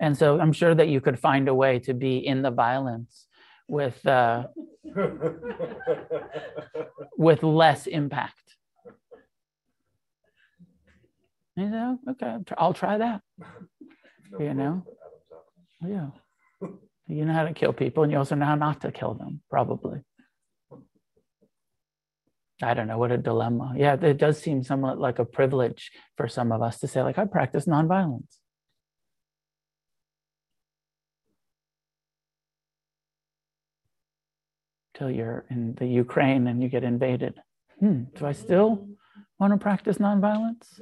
[0.00, 3.26] and so i'm sure that you could find a way to be in the violence
[3.68, 4.44] with uh,
[7.16, 8.34] with less impact.
[11.56, 13.22] You know, okay, I'll try that.
[14.38, 14.84] You know,
[15.80, 16.08] yeah.
[17.08, 19.40] You know how to kill people, and you also know how not to kill them,
[19.48, 20.00] probably.
[22.62, 23.74] I don't know what a dilemma.
[23.76, 27.18] Yeah, it does seem somewhat like a privilege for some of us to say, like,
[27.18, 28.38] I practice nonviolence.
[34.96, 37.34] till you're in the Ukraine and you get invaded.
[37.80, 38.88] Hmm, do I still
[39.38, 40.80] want to practice nonviolence?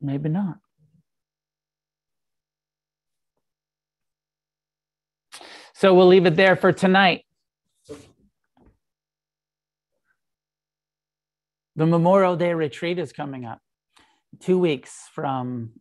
[0.00, 0.58] Maybe not.
[5.74, 7.24] So we'll leave it there for tonight.
[11.78, 13.60] The Memorial Day retreat is coming up.
[14.40, 15.74] Two weeks from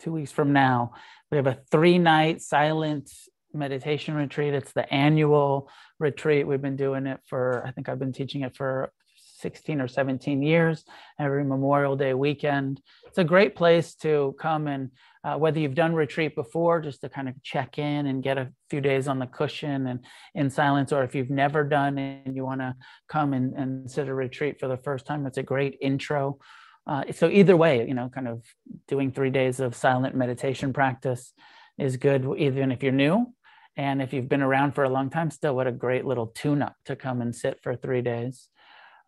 [0.00, 0.94] two weeks from now,
[1.30, 3.08] we have a three-night silent
[3.54, 4.52] meditation retreat.
[4.52, 5.70] It's the annual
[6.00, 6.44] retreat.
[6.44, 8.90] We've been doing it for, I think I've been teaching it for
[9.36, 10.84] 16 or 17 years,
[11.20, 12.82] every Memorial Day weekend.
[13.06, 14.90] It's a great place to come and
[15.28, 18.50] uh, whether you've done retreat before, just to kind of check in and get a
[18.70, 20.00] few days on the cushion and
[20.34, 22.74] in silence, or if you've never done and you want to
[23.08, 26.38] come and, and sit a retreat for the first time, it's a great intro.
[26.86, 28.42] Uh, so either way, you know, kind of
[28.86, 31.34] doing three days of silent meditation practice
[31.76, 33.26] is good, even if you're new
[33.76, 36.62] and if you've been around for a long time, still what a great little tune
[36.62, 38.48] up to come and sit for three days.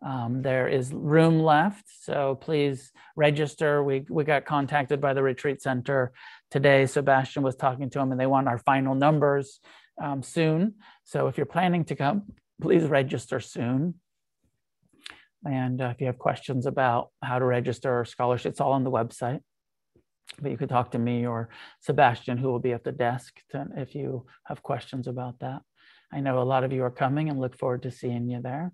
[0.03, 3.83] Um, there is room left, so please register.
[3.83, 6.11] We, we got contacted by the retreat center
[6.49, 6.87] today.
[6.87, 9.59] Sebastian was talking to them and they want our final numbers
[10.01, 10.75] um, soon.
[11.03, 13.95] So if you're planning to come, please register soon.
[15.45, 18.83] And uh, if you have questions about how to register or scholarship, it's all on
[18.83, 19.41] the website
[20.39, 21.49] but you could talk to me or
[21.81, 25.61] Sebastian, who will be at the desk to, if you have questions about that.
[26.13, 28.71] I know a lot of you are coming and look forward to seeing you there.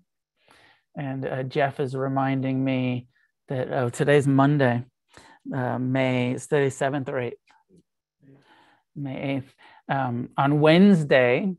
[0.98, 3.06] And uh, Jeff is reminding me
[3.46, 4.84] that oh, today's Monday,
[5.54, 7.32] uh, May, the 7th or 8th,
[8.96, 9.42] May
[9.88, 9.96] 8th.
[9.96, 11.54] Um, on Wednesday,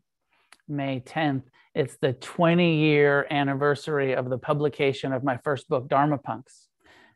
[0.68, 1.44] May 10th,
[1.74, 6.68] it's the 20 year anniversary of the publication of my first book, Dharma Punx.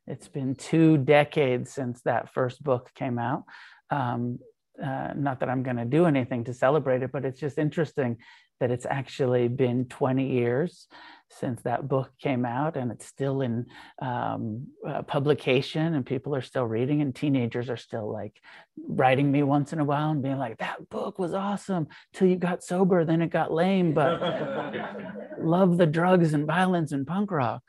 [0.08, 3.44] It's been two decades since that first book came out.
[3.90, 4.40] Um,
[4.82, 8.18] uh, not that I'm going to do anything to celebrate it, but it's just interesting
[8.64, 10.88] that it's actually been 20 years
[11.30, 13.66] since that book came out and it's still in
[14.02, 18.40] um, uh, publication and people are still reading and teenagers are still like
[18.88, 22.38] writing me once in a while and being like that book was awesome till you
[22.38, 24.22] got sober then it got lame but
[25.42, 27.62] love the drugs and violence and punk rock.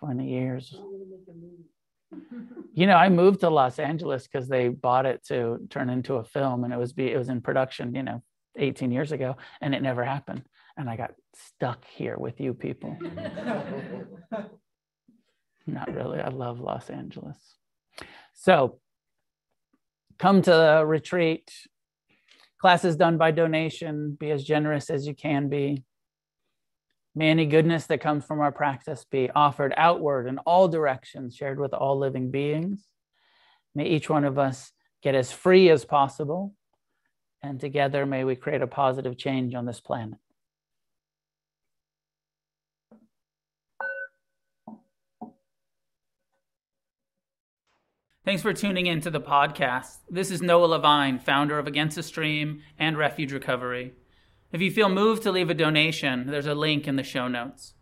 [0.00, 0.74] 20 years
[2.74, 6.24] you know i moved to los angeles because they bought it to turn into a
[6.24, 8.22] film and it was be it was in production you know
[8.56, 10.42] 18 years ago and it never happened
[10.80, 12.96] and I got stuck here with you people.
[15.66, 16.20] Not really.
[16.20, 17.36] I love Los Angeles.
[18.34, 18.78] So
[20.18, 21.52] come to the retreat.
[22.60, 24.16] Class is done by donation.
[24.18, 25.84] Be as generous as you can be.
[27.14, 31.58] May any goodness that comes from our practice be offered outward in all directions, shared
[31.58, 32.86] with all living beings.
[33.74, 34.72] May each one of us
[35.02, 36.54] get as free as possible.
[37.42, 40.18] And together, may we create a positive change on this planet.
[48.24, 49.96] Thanks for tuning in to the podcast.
[50.08, 53.94] This is Noah Levine, founder of Against the Stream and Refuge Recovery.
[54.52, 57.74] If you feel moved to leave a donation, there's a link in the show notes.